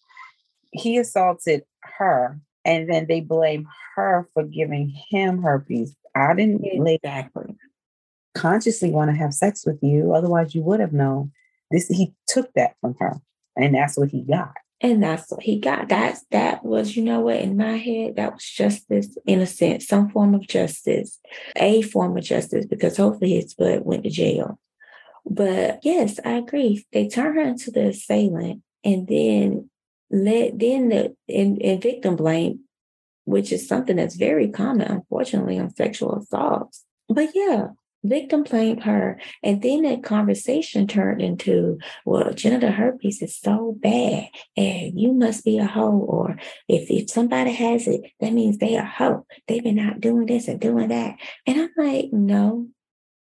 he 0.72 0.98
assaulted 0.98 1.64
her 1.98 2.38
and 2.64 2.88
then 2.88 3.06
they 3.08 3.20
blame 3.20 3.68
her 3.96 4.28
for 4.34 4.44
giving 4.44 4.88
him 5.10 5.42
herpes. 5.42 5.94
I 6.14 6.34
didn't 6.34 6.64
Exactly. 6.64 7.56
consciously 8.34 8.90
want 8.90 9.10
to 9.10 9.16
have 9.16 9.34
sex 9.34 9.64
with 9.66 9.78
you, 9.82 10.12
otherwise 10.14 10.54
you 10.54 10.62
would 10.62 10.80
have 10.80 10.92
known. 10.92 11.32
This 11.70 11.88
he 11.88 12.14
took 12.26 12.52
that 12.54 12.76
from 12.80 12.96
her, 13.00 13.20
and 13.56 13.74
that's 13.74 13.96
what 13.96 14.10
he 14.10 14.22
got. 14.22 14.52
And 14.82 15.02
that's 15.02 15.30
what 15.30 15.42
he 15.42 15.58
got. 15.60 15.88
That's 15.88 16.24
that 16.32 16.64
was, 16.64 16.96
you 16.96 17.04
know 17.04 17.20
what, 17.20 17.36
in 17.36 17.56
my 17.56 17.76
head, 17.76 18.16
that 18.16 18.34
was 18.34 18.44
justice 18.44 19.16
in 19.26 19.40
a 19.40 19.46
sense, 19.46 19.86
some 19.86 20.10
form 20.10 20.34
of 20.34 20.46
justice, 20.46 21.18
a 21.56 21.82
form 21.82 22.16
of 22.18 22.24
justice, 22.24 22.66
because 22.66 22.96
hopefully 22.96 23.36
his 23.36 23.54
butt 23.54 23.86
went 23.86 24.02
to 24.04 24.10
jail. 24.10 24.58
But 25.24 25.80
yes, 25.82 26.18
I 26.24 26.32
agree. 26.32 26.84
They 26.92 27.08
turn 27.08 27.36
her 27.36 27.42
into 27.42 27.70
the 27.70 27.88
assailant 27.88 28.62
and 28.84 29.06
then 29.06 29.70
let 30.10 30.58
then 30.58 30.88
the 30.88 31.16
in, 31.28 31.56
in 31.58 31.80
victim 31.80 32.16
blame, 32.16 32.60
which 33.24 33.52
is 33.52 33.66
something 33.66 33.96
that's 33.96 34.16
very 34.16 34.48
common, 34.48 34.90
unfortunately, 34.90 35.58
on 35.58 35.74
sexual 35.74 36.16
assaults. 36.16 36.84
But 37.08 37.30
yeah, 37.34 37.68
victim 38.04 38.42
blamed 38.42 38.82
her. 38.82 39.20
And 39.42 39.62
then 39.62 39.82
that 39.82 40.02
conversation 40.02 40.86
turned 40.86 41.22
into, 41.22 41.78
well, 42.04 42.32
genital 42.32 42.72
herpes 42.72 43.22
is 43.22 43.36
so 43.36 43.76
bad 43.80 44.28
and 44.56 44.98
you 44.98 45.12
must 45.12 45.44
be 45.44 45.58
a 45.58 45.66
hoe. 45.66 45.98
Or 45.98 46.36
if, 46.68 46.90
if 46.90 47.10
somebody 47.10 47.52
has 47.52 47.86
it, 47.86 48.02
that 48.20 48.32
means 48.32 48.58
they 48.58 48.76
a 48.76 48.84
hoe. 48.84 49.26
They've 49.46 49.62
been 49.62 49.78
out 49.78 50.00
doing 50.00 50.26
this 50.26 50.48
and 50.48 50.60
doing 50.60 50.88
that. 50.88 51.16
And 51.46 51.60
I'm 51.60 51.70
like, 51.76 52.06
no, 52.12 52.68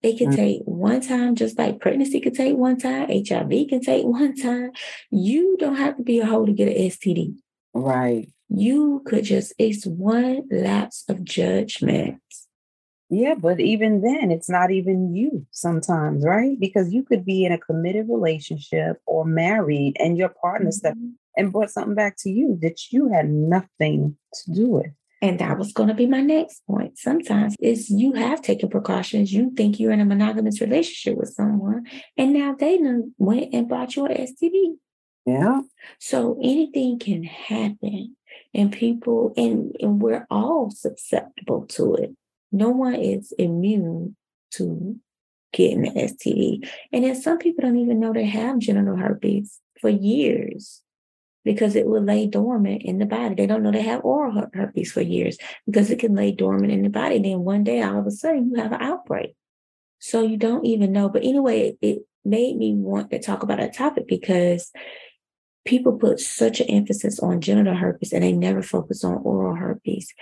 it 0.02 0.16
can 0.18 0.30
Mm. 0.30 0.36
take 0.36 0.62
one 0.64 1.00
time, 1.00 1.34
just 1.34 1.58
like 1.58 1.80
pregnancy 1.80 2.20
can 2.20 2.34
take 2.34 2.56
one 2.56 2.78
time, 2.78 3.08
HIV 3.10 3.66
can 3.68 3.80
take 3.80 4.04
one 4.20 4.34
time. 4.36 4.72
You 5.10 5.56
don't 5.58 5.76
have 5.76 5.96
to 5.96 6.02
be 6.02 6.20
a 6.20 6.26
hoe 6.26 6.46
to 6.46 6.52
get 6.52 6.68
an 6.68 6.74
STD. 6.74 7.34
Right. 7.74 8.28
You 8.48 9.02
could 9.06 9.24
just, 9.24 9.52
it's 9.58 9.86
one 9.86 10.48
lapse 10.50 11.04
of 11.08 11.22
judgment. 11.24 12.20
Yeah, 13.12 13.34
but 13.34 13.58
even 13.60 14.02
then, 14.02 14.30
it's 14.30 14.48
not 14.48 14.70
even 14.70 15.14
you 15.14 15.44
sometimes, 15.50 16.24
right? 16.24 16.58
Because 16.58 16.92
you 16.92 17.02
could 17.02 17.24
be 17.24 17.44
in 17.44 17.50
a 17.52 17.58
committed 17.58 18.08
relationship 18.08 19.00
or 19.04 19.24
married, 19.24 19.96
and 19.98 20.16
your 20.16 20.28
partner 20.28 20.70
stepped 20.70 20.96
Mhm. 20.98 21.14
and 21.36 21.52
brought 21.52 21.70
something 21.70 21.96
back 21.96 22.16
to 22.20 22.30
you 22.30 22.56
that 22.62 22.92
you 22.92 23.08
had 23.08 23.28
nothing 23.28 24.16
to 24.34 24.52
do 24.52 24.68
with. 24.68 24.92
And 25.22 25.38
that 25.38 25.58
was 25.58 25.72
going 25.72 25.88
to 25.88 25.94
be 25.94 26.06
my 26.06 26.22
next 26.22 26.66
point. 26.66 26.98
Sometimes 26.98 27.54
is 27.60 27.90
you 27.90 28.12
have 28.14 28.40
taken 28.40 28.70
precautions. 28.70 29.32
You 29.32 29.52
think 29.54 29.78
you're 29.78 29.92
in 29.92 30.00
a 30.00 30.04
monogamous 30.06 30.60
relationship 30.60 31.18
with 31.18 31.30
someone, 31.30 31.86
and 32.16 32.32
now 32.32 32.54
they 32.58 32.78
went 33.18 33.52
and 33.52 33.68
bought 33.68 33.96
you 33.96 34.06
an 34.06 34.16
STD. 34.16 34.76
Yeah. 35.26 35.60
So 35.98 36.38
anything 36.42 36.98
can 36.98 37.24
happen, 37.24 38.16
and 38.54 38.72
people, 38.72 39.34
and, 39.36 39.76
and 39.80 40.00
we're 40.00 40.26
all 40.30 40.70
susceptible 40.70 41.66
to 41.70 41.94
it. 41.96 42.16
No 42.50 42.70
one 42.70 42.94
is 42.94 43.32
immune 43.38 44.16
to 44.52 44.98
getting 45.52 45.82
the 45.82 45.90
STD. 45.90 46.68
And 46.92 47.04
then 47.04 47.20
some 47.20 47.38
people 47.38 47.62
don't 47.62 47.78
even 47.78 48.00
know 48.00 48.12
they 48.12 48.24
have 48.24 48.58
genital 48.58 48.96
herpes 48.96 49.60
for 49.80 49.90
years 49.90 50.82
because 51.44 51.76
it 51.76 51.86
will 51.86 52.02
lay 52.02 52.26
dormant 52.26 52.82
in 52.82 52.98
the 52.98 53.06
body. 53.06 53.34
They 53.34 53.46
don't 53.46 53.62
know 53.62 53.72
they 53.72 53.82
have 53.82 54.04
oral 54.04 54.32
her- 54.32 54.50
herpes 54.52 54.92
for 54.92 55.00
years 55.00 55.38
because 55.66 55.90
it 55.90 55.98
can 55.98 56.14
lay 56.14 56.32
dormant 56.32 56.72
in 56.72 56.82
the 56.82 56.90
body. 56.90 57.18
Then 57.18 57.40
one 57.40 57.64
day, 57.64 57.82
all 57.82 57.98
of 57.98 58.06
a 58.06 58.10
sudden, 58.10 58.50
you 58.50 58.62
have 58.62 58.72
an 58.72 58.82
outbreak. 58.82 59.34
So 59.98 60.22
you 60.22 60.36
don't 60.36 60.64
even 60.64 60.92
know. 60.92 61.08
But 61.08 61.24
anyway, 61.24 61.76
it 61.80 62.00
made 62.24 62.56
me 62.56 62.74
want 62.74 63.10
to 63.10 63.18
talk 63.18 63.42
about 63.42 63.58
that 63.58 63.74
topic 63.74 64.06
because 64.08 64.70
people 65.64 65.98
put 65.98 66.20
such 66.20 66.60
an 66.60 66.68
emphasis 66.68 67.20
on 67.20 67.40
genital 67.40 67.74
herpes 67.74 68.12
and 68.12 68.22
they 68.22 68.32
never 68.32 68.62
focus 68.62 69.04
on 69.04 69.20
oral 69.22 69.54
herpes. 69.56 70.12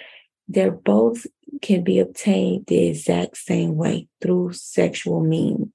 They're 0.48 0.70
both 0.70 1.26
can 1.62 1.82
be 1.82 1.98
obtained 1.98 2.66
the 2.66 2.88
exact 2.88 3.36
same 3.36 3.76
way 3.76 4.08
through 4.20 4.52
sexual 4.52 5.20
means 5.20 5.72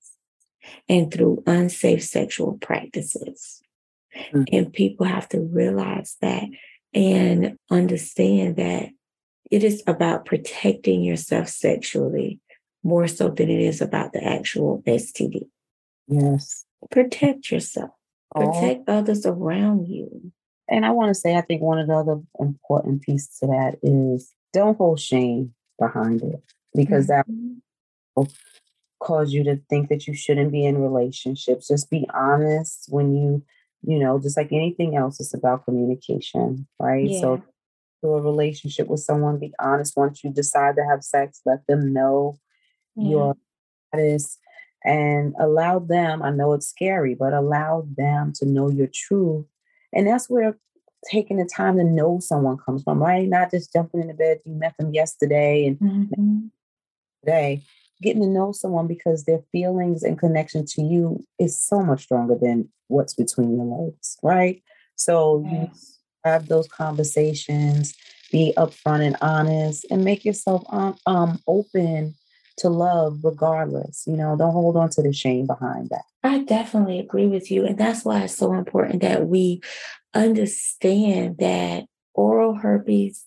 and 0.88 1.14
through 1.14 1.44
unsafe 1.46 2.04
sexual 2.04 2.58
practices. 2.60 3.63
Mm. 4.34 4.46
And 4.52 4.74
people 4.74 5.06
have 5.06 5.28
to 5.30 5.40
realize 5.40 6.18
that 6.22 6.44
and 6.94 7.58
understand 7.70 8.58
that 8.58 8.90
it 9.52 9.64
is 9.64 9.84
about 9.88 10.26
protecting 10.26 11.04
yourself 11.04 11.48
sexually 11.48 12.40
more 12.84 13.08
so 13.08 13.30
than 13.30 13.50
it 13.50 13.60
is 13.62 13.82
about 13.82 14.14
the 14.14 14.24
actual 14.24 14.84
STD. 14.86 15.48
Yes. 16.08 16.66
Protect 16.92 17.50
yourself, 17.52 17.92
Oh, 18.36 18.52
protect 18.52 18.90
others 18.90 19.26
around 19.26 19.88
you. 19.88 20.32
and 20.68 20.86
I 20.86 20.92
want 20.92 21.10
to 21.10 21.16
say, 21.16 21.36
I 21.36 21.42
think 21.42 21.62
one 21.62 21.80
of 21.80 21.88
the 21.88 21.94
other 21.94 22.22
important 22.40 23.02
pieces 23.02 23.38
to 23.40 23.48
that 23.48 23.78
is 23.84 24.34
don't 24.52 24.78
hold 24.78 25.00
shame 25.00 25.54
behind 25.80 26.22
it 26.22 26.42
because 26.76 27.08
that 27.08 27.26
Mhm. 27.28 27.62
cause 29.00 29.34
you 29.34 29.44
to 29.44 29.58
think 29.70 29.90
that 29.90 30.08
you 30.08 30.14
shouldn't 30.14 30.52
be 30.52 30.66
in 30.66 30.78
relationships. 30.78 31.68
Just 31.68 31.90
be 31.90 32.08
honest 32.14 32.88
when 32.90 33.14
you, 33.14 33.44
you 33.86 34.00
know, 34.00 34.20
just 34.20 34.38
like 34.38 34.52
anything 34.52 34.96
else, 34.96 35.20
it's 35.20 35.34
about 35.34 35.66
communication, 35.66 36.68
right? 36.80 37.12
So 37.12 37.36
Yeah. 37.36 37.42
to 38.02 38.14
a 38.16 38.22
relationship 38.22 38.88
with 38.88 39.00
someone, 39.00 39.40
be 39.40 39.54
honest. 39.60 39.96
Once 39.96 40.24
you 40.24 40.30
decide 40.30 40.76
to 40.76 40.84
have 40.84 41.04
sex, 41.04 41.42
let 41.46 41.66
them 41.68 41.94
know 41.94 42.38
Yeah. 42.96 43.10
your 43.10 43.38
status 43.90 44.40
and 44.84 45.34
allow 45.40 45.80
them, 45.80 46.22
I 46.22 46.30
know 46.32 46.54
it's 46.54 46.68
scary, 46.68 47.16
but 47.16 47.34
allow 47.34 47.88
them 47.96 48.34
to 48.36 48.46
know 48.46 48.70
your 48.70 48.90
truth. 48.94 49.46
And 49.94 50.08
that's 50.08 50.30
where 50.30 50.58
taking 51.10 51.38
the 51.38 51.46
time 51.46 51.78
to 51.78 51.84
know 51.84 52.20
someone 52.20 52.58
comes 52.58 52.84
from, 52.84 53.02
right? 53.02 53.28
Not 53.28 53.52
just 53.52 53.72
jumping 53.72 54.02
into 54.02 54.14
bed, 54.14 54.40
you 54.46 54.54
met 54.54 54.76
them 54.78 54.94
yesterday 54.94 55.66
and 55.68 55.80
Mhm. 55.80 56.50
today, 57.24 57.62
getting 58.04 58.22
to 58.22 58.28
know 58.28 58.52
someone 58.52 58.88
because 58.88 59.24
their 59.24 59.40
feelings 59.52 60.04
and 60.04 60.20
connection 60.20 60.66
to 60.66 60.82
you 60.82 61.24
is 61.40 61.60
so 61.60 61.82
much 61.82 62.04
stronger 62.04 62.36
than 62.40 62.70
what's 62.88 63.14
between 63.14 63.56
your 63.56 63.66
legs, 63.66 64.18
right? 64.22 64.62
So 64.96 65.46
you 65.52 65.62
Yes. 65.72 66.00
have 66.24 66.48
those 66.48 66.68
conversations, 66.68 67.96
be 68.32 68.54
upfront 68.58 69.06
and 69.06 69.18
honest, 69.22 69.86
and 69.90 70.04
make 70.04 70.24
yourself 70.26 70.64
um, 70.70 70.96
um 71.06 71.40
open 71.48 72.16
to 72.58 72.70
love 72.70 73.20
regardless. 73.24 74.04
You 74.06 74.16
know, 74.18 74.36
don't 74.38 74.54
hold 74.54 74.78
on 74.78 74.90
to 74.92 75.02
the 75.02 75.14
shame 75.14 75.48
behind 75.48 75.90
that. 75.90 76.04
I 76.24 76.40
definitely 76.44 77.00
agree 77.00 77.28
with 77.28 77.52
you. 77.52 77.66
And 77.66 77.78
that's 77.78 78.06
why 78.06 78.22
it's 78.22 78.38
so 78.38 78.54
important 78.54 79.02
that 79.02 79.28
we 79.28 79.62
understand 80.14 81.38
that 81.40 81.86
oral 82.14 82.54
herpes 82.56 83.26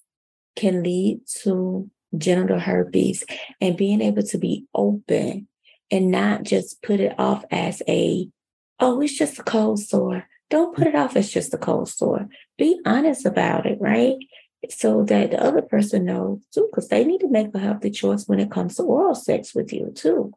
can 0.54 0.82
lead 0.82 1.20
to 1.42 1.90
genital 2.18 2.58
herpes 2.58 3.24
and 3.60 3.76
being 3.76 4.00
able 4.00 4.22
to 4.22 4.38
be 4.38 4.64
open 4.74 5.48
and 5.90 6.10
not 6.10 6.42
just 6.42 6.82
put 6.82 7.00
it 7.00 7.14
off 7.18 7.44
as 7.50 7.82
a, 7.88 8.28
oh, 8.80 9.00
it's 9.00 9.16
just 9.16 9.38
a 9.38 9.42
cold 9.42 9.80
sore. 9.80 10.26
Don't 10.50 10.76
put 10.76 10.86
it 10.86 10.94
off 10.94 11.16
as 11.16 11.30
just 11.30 11.54
a 11.54 11.58
cold 11.58 11.88
sore. 11.88 12.28
Be 12.58 12.80
honest 12.84 13.26
about 13.26 13.66
it, 13.66 13.78
right? 13.80 14.16
So 14.70 15.04
that 15.04 15.30
the 15.30 15.42
other 15.42 15.62
person 15.62 16.06
knows 16.06 16.40
too, 16.52 16.68
because 16.70 16.88
they 16.88 17.04
need 17.04 17.20
to 17.20 17.28
make 17.28 17.54
a 17.54 17.58
healthy 17.58 17.90
choice 17.90 18.26
when 18.26 18.40
it 18.40 18.50
comes 18.50 18.76
to 18.76 18.82
oral 18.82 19.14
sex 19.14 19.54
with 19.54 19.72
you 19.72 19.92
too. 19.94 20.32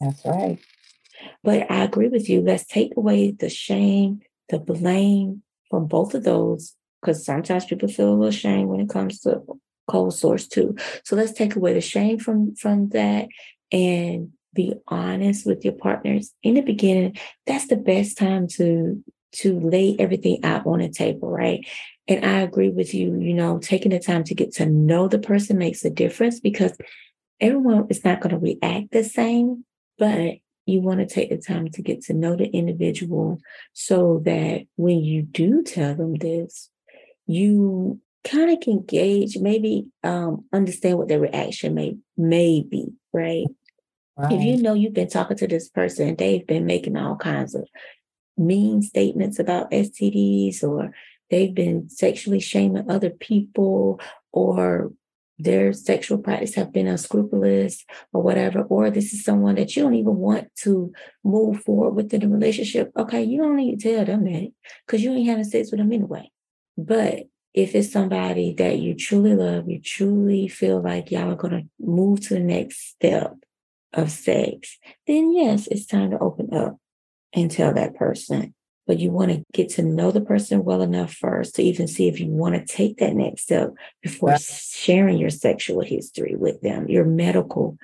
That's 0.00 0.24
right. 0.24 0.58
But 1.42 1.70
I 1.70 1.84
agree 1.84 2.08
with 2.08 2.28
you. 2.28 2.42
Let's 2.42 2.66
take 2.66 2.96
away 2.96 3.32
the 3.32 3.48
shame, 3.48 4.20
the 4.48 4.58
blame 4.58 5.42
from 5.70 5.86
both 5.86 6.14
of 6.14 6.24
those, 6.24 6.74
because 7.00 7.24
sometimes 7.24 7.64
people 7.64 7.88
feel 7.88 8.10
a 8.10 8.14
little 8.14 8.30
shame 8.30 8.68
when 8.68 8.80
it 8.80 8.88
comes 8.88 9.20
to 9.20 9.42
cold 9.88 10.14
source 10.14 10.46
too. 10.46 10.76
So 11.04 11.16
let's 11.16 11.32
take 11.32 11.56
away 11.56 11.74
the 11.74 11.80
shame 11.80 12.18
from 12.18 12.54
from 12.54 12.90
that 12.90 13.28
and 13.72 14.32
be 14.54 14.74
honest 14.88 15.46
with 15.46 15.64
your 15.64 15.74
partners 15.74 16.32
in 16.42 16.54
the 16.54 16.62
beginning. 16.62 17.16
That's 17.46 17.68
the 17.68 17.76
best 17.76 18.18
time 18.18 18.46
to 18.56 19.02
to 19.30 19.60
lay 19.60 19.94
everything 19.98 20.42
out 20.44 20.66
on 20.66 20.78
the 20.78 20.88
table, 20.88 21.30
right? 21.30 21.66
And 22.06 22.24
I 22.24 22.40
agree 22.40 22.70
with 22.70 22.94
you. 22.94 23.18
You 23.20 23.34
know, 23.34 23.58
taking 23.58 23.90
the 23.90 23.98
time 23.98 24.24
to 24.24 24.34
get 24.34 24.52
to 24.54 24.66
know 24.66 25.08
the 25.08 25.18
person 25.18 25.58
makes 25.58 25.84
a 25.84 25.90
difference 25.90 26.40
because 26.40 26.76
everyone 27.40 27.86
is 27.90 28.04
not 28.04 28.20
going 28.20 28.34
to 28.34 28.38
react 28.38 28.90
the 28.92 29.04
same, 29.04 29.64
but 29.98 30.34
you 30.66 30.80
want 30.80 31.00
to 31.00 31.06
take 31.06 31.30
the 31.30 31.38
time 31.38 31.68
to 31.70 31.82
get 31.82 32.02
to 32.02 32.14
know 32.14 32.36
the 32.36 32.46
individual 32.46 33.38
so 33.72 34.20
that 34.24 34.66
when 34.76 35.02
you 35.02 35.22
do 35.22 35.62
tell 35.62 35.94
them 35.94 36.14
this, 36.14 36.68
you 37.26 38.00
kind 38.24 38.50
of 38.50 38.60
can 38.60 38.82
gauge, 38.84 39.38
maybe 39.38 39.86
um, 40.04 40.44
understand 40.52 40.98
what 40.98 41.08
their 41.08 41.20
reaction 41.20 41.74
may 41.74 41.96
may 42.16 42.62
be, 42.62 42.92
right? 43.12 43.46
right? 44.16 44.32
If 44.32 44.42
you 44.42 44.62
know 44.62 44.74
you've 44.74 44.94
been 44.94 45.08
talking 45.08 45.36
to 45.38 45.46
this 45.46 45.68
person, 45.68 46.16
they've 46.16 46.46
been 46.46 46.66
making 46.66 46.96
all 46.96 47.16
kinds 47.16 47.54
of 47.54 47.66
mean 48.36 48.82
statements 48.82 49.38
about 49.38 49.70
STDs, 49.70 50.62
or 50.62 50.92
they've 51.30 51.54
been 51.54 51.88
sexually 51.88 52.40
shaming 52.40 52.90
other 52.90 53.10
people, 53.10 54.00
or 54.32 54.92
their 55.38 55.72
sexual 55.72 56.18
practice 56.18 56.54
have 56.54 56.72
been 56.72 56.88
unscrupulous 56.88 57.84
or 58.12 58.22
whatever, 58.22 58.62
or 58.62 58.90
this 58.90 59.12
is 59.12 59.24
someone 59.24 59.54
that 59.54 59.74
you 59.76 59.82
don't 59.82 59.94
even 59.94 60.16
want 60.16 60.48
to 60.56 60.92
move 61.22 61.62
forward 61.62 61.94
within 61.94 62.20
the 62.20 62.28
relationship, 62.28 62.90
okay, 62.96 63.22
you 63.22 63.38
don't 63.38 63.56
need 63.56 63.78
to 63.78 63.94
tell 63.94 64.04
them 64.04 64.24
that 64.24 64.50
because 64.86 65.02
you 65.02 65.12
ain't 65.12 65.28
having 65.28 65.44
sex 65.44 65.70
with 65.70 65.78
them 65.78 65.92
anyway. 65.92 66.28
But 66.76 67.28
if 67.58 67.74
it's 67.74 67.92
somebody 67.92 68.54
that 68.54 68.78
you 68.78 68.94
truly 68.94 69.34
love, 69.34 69.68
you 69.68 69.80
truly 69.80 70.48
feel 70.48 70.80
like 70.80 71.10
y'all 71.10 71.32
are 71.32 71.36
going 71.36 71.62
to 71.62 71.68
move 71.78 72.20
to 72.22 72.34
the 72.34 72.40
next 72.40 72.90
step 72.90 73.34
of 73.92 74.10
sex, 74.10 74.78
then 75.06 75.32
yes, 75.32 75.66
it's 75.66 75.86
time 75.86 76.10
to 76.10 76.18
open 76.18 76.54
up 76.54 76.76
and 77.32 77.50
tell 77.50 77.74
that 77.74 77.94
person 77.94 78.54
but 78.88 78.98
you 78.98 79.10
want 79.10 79.30
to 79.30 79.44
get 79.52 79.68
to 79.68 79.82
know 79.82 80.10
the 80.10 80.22
person 80.22 80.64
well 80.64 80.80
enough 80.80 81.12
first 81.12 81.54
to 81.54 81.62
even 81.62 81.86
see 81.86 82.08
if 82.08 82.18
you 82.18 82.26
want 82.26 82.54
to 82.54 82.64
take 82.64 82.96
that 82.96 83.14
next 83.14 83.42
step 83.42 83.70
before 84.02 84.34
sharing 84.38 85.18
your 85.18 85.28
sexual 85.28 85.82
history 85.82 86.34
with 86.34 86.62
them, 86.62 86.88
your 86.88 87.04
medical, 87.04 87.76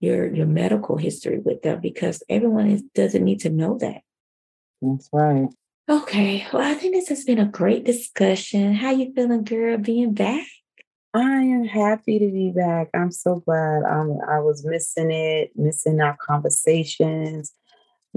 your 0.00 0.32
your 0.32 0.46
medical 0.46 0.98
history 0.98 1.38
with 1.38 1.62
them, 1.62 1.80
because 1.80 2.22
everyone 2.28 2.70
is, 2.70 2.82
doesn't 2.94 3.24
need 3.24 3.40
to 3.40 3.48
know 3.48 3.78
that. 3.78 4.02
That's 4.82 5.08
right. 5.12 5.48
Okay. 5.88 6.46
Well, 6.52 6.62
I 6.62 6.74
think 6.74 6.94
this 6.94 7.08
has 7.08 7.24
been 7.24 7.38
a 7.38 7.46
great 7.46 7.84
discussion. 7.84 8.74
How 8.74 8.90
you 8.90 9.12
feeling, 9.14 9.44
girl, 9.44 9.78
being 9.78 10.14
back? 10.14 10.46
I 11.12 11.42
am 11.42 11.64
happy 11.64 12.20
to 12.20 12.30
be 12.30 12.52
back. 12.54 12.88
I'm 12.94 13.10
so 13.10 13.40
glad. 13.40 13.82
Um, 13.82 14.18
I 14.28 14.38
was 14.38 14.64
missing 14.64 15.10
it, 15.10 15.50
missing 15.56 16.00
our 16.00 16.16
conversations 16.20 17.52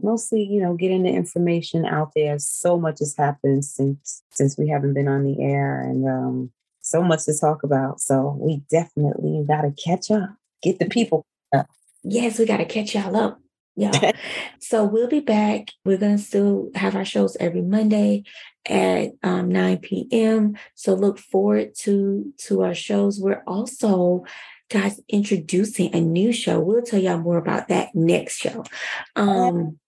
mostly, 0.02 0.43
you 0.43 0.62
know, 0.62 0.73
getting 0.76 1.04
the 1.04 1.10
information 1.10 1.86
out 1.86 2.12
there. 2.15 2.39
So 2.39 2.80
much 2.80 2.99
has 2.99 3.15
happened 3.15 3.65
since 3.65 4.23
since 4.32 4.58
we 4.58 4.69
haven't 4.69 4.93
been 4.93 5.08
on 5.08 5.23
the 5.23 5.41
air, 5.41 5.82
and 5.82 6.08
um, 6.08 6.52
so 6.82 7.04
much 7.04 7.26
to 7.26 7.38
talk 7.38 7.63
about. 7.63 7.99
So 7.99 8.38
we 8.39 8.63
definitely 8.69 9.45
got 9.47 9.62
to 9.62 9.71
catch 9.71 10.10
up, 10.10 10.30
get 10.62 10.80
the 10.80 10.86
people 10.86 11.26
up. 11.54 11.67
Yes, 12.04 12.39
we 12.39 12.45
got 12.45 12.58
to 12.58 12.65
catch 12.65 12.95
y'all 12.95 13.15
up. 13.15 13.39
Yeah. 13.75 14.12
so 14.59 14.83
we'll 14.83 15.07
be 15.07 15.19
back. 15.19 15.69
We're 15.86 15.97
going 15.97 16.17
to 16.17 16.23
still 16.23 16.69
have 16.75 16.95
our 16.95 17.05
shows 17.05 17.36
every 17.39 17.62
Monday 17.62 18.23
at 18.65 19.12
um, 19.23 19.49
9 19.49 19.77
p.m. 19.79 20.57
So 20.75 20.93
look 20.93 21.19
forward 21.19 21.75
to 21.79 22.33
to 22.39 22.63
our 22.63 22.75
shows. 22.75 23.19
We're 23.19 23.43
also 23.45 24.25
guys 24.69 24.99
introducing 25.09 25.93
a 25.93 26.01
new 26.01 26.31
show. 26.31 26.59
We'll 26.59 26.81
tell 26.81 26.99
y'all 26.99 27.17
more 27.17 27.38
about 27.38 27.67
that 27.67 27.93
next 27.93 28.38
show. 28.38 28.63
Um, 29.15 29.79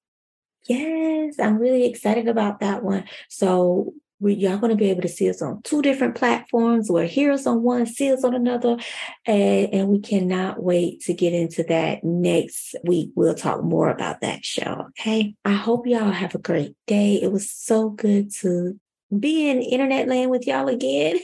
Yes, 0.68 1.40
I'm 1.40 1.60
really 1.60 1.86
excited 1.86 2.28
about 2.28 2.60
that 2.62 2.84
one. 2.84 3.06
So 3.30 3.94
we, 4.20 4.34
y'all 4.34 4.58
going 4.58 4.72
to 4.72 4.78
be 4.78 4.90
able 4.90 5.02
to 5.02 5.08
see 5.08 5.30
us 5.30 5.42
on 5.42 5.62
two 5.64 5.82
different 5.82 6.16
platforms. 6.16 6.90
We're 6.90 7.06
hear 7.06 7.32
us 7.32 7.46
on 7.46 7.64
one, 7.64 7.86
see 7.86 8.12
us 8.12 8.24
on 8.24 8.34
another, 8.34 8.78
and, 9.26 9.74
and 9.74 9.88
we 9.90 10.00
cannot 10.00 10.62
wait 10.62 11.02
to 11.02 11.14
get 11.14 11.34
into 11.34 11.64
that 11.64 12.04
next 12.04 12.76
week. 12.84 13.12
We'll 13.16 13.36
talk 13.36 13.64
more 13.64 13.90
about 13.90 14.22
that 14.22 14.46
show. 14.46 14.88
Okay. 14.90 15.36
I 15.44 15.54
hope 15.54 15.88
y'all 15.88 16.12
have 16.12 16.36
a 16.36 16.40
great 16.40 16.76
day. 16.88 17.16
It 17.22 17.32
was 17.32 17.52
so 17.52 17.90
good 17.90 18.32
to 18.42 18.80
be 19.18 19.50
in 19.50 19.62
internet 19.62 20.08
land 20.08 20.32
with 20.32 20.48
y'all 20.48 20.68
again. 20.68 21.20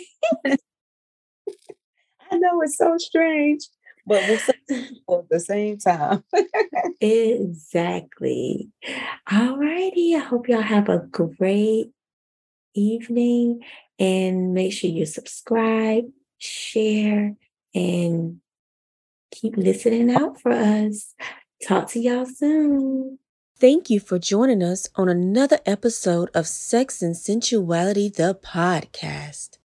I 0.46 2.38
know 2.38 2.62
it's 2.62 2.78
so 2.78 2.98
strange 2.98 3.64
but 4.06 4.28
we're 4.28 4.38
successful 4.40 5.20
at 5.20 5.30
the 5.30 5.40
same 5.40 5.78
time. 5.78 6.24
exactly. 7.02 8.70
All 9.32 9.58
righty. 9.58 10.16
I 10.16 10.20
hope 10.20 10.48
y'all 10.48 10.62
have 10.62 10.90
a 10.90 11.00
great 11.00 11.92
evening 12.74 13.62
and 14.00 14.54
make 14.54 14.74
sure 14.74 14.90
you 14.90 15.06
subscribe, 15.06 16.06
share, 16.38 17.36
and 17.74 18.42
keep 19.32 19.58
listening 19.58 20.14
out 20.14 20.40
for 20.42 20.52
us. 20.52 21.14
Talk 21.68 21.88
to 21.90 22.00
y'all 22.00 22.26
soon. 22.26 23.20
Thank 23.60 23.92
you 23.92 24.00
for 24.00 24.18
joining 24.18 24.64
us 24.64 24.90
on 24.96 25.08
another 25.08 25.60
episode 25.68 26.32
of 26.34 26.48
Sex 26.48 27.04
and 27.04 27.16
Sensuality, 27.16 28.10
the 28.10 28.34
podcast. 28.34 29.60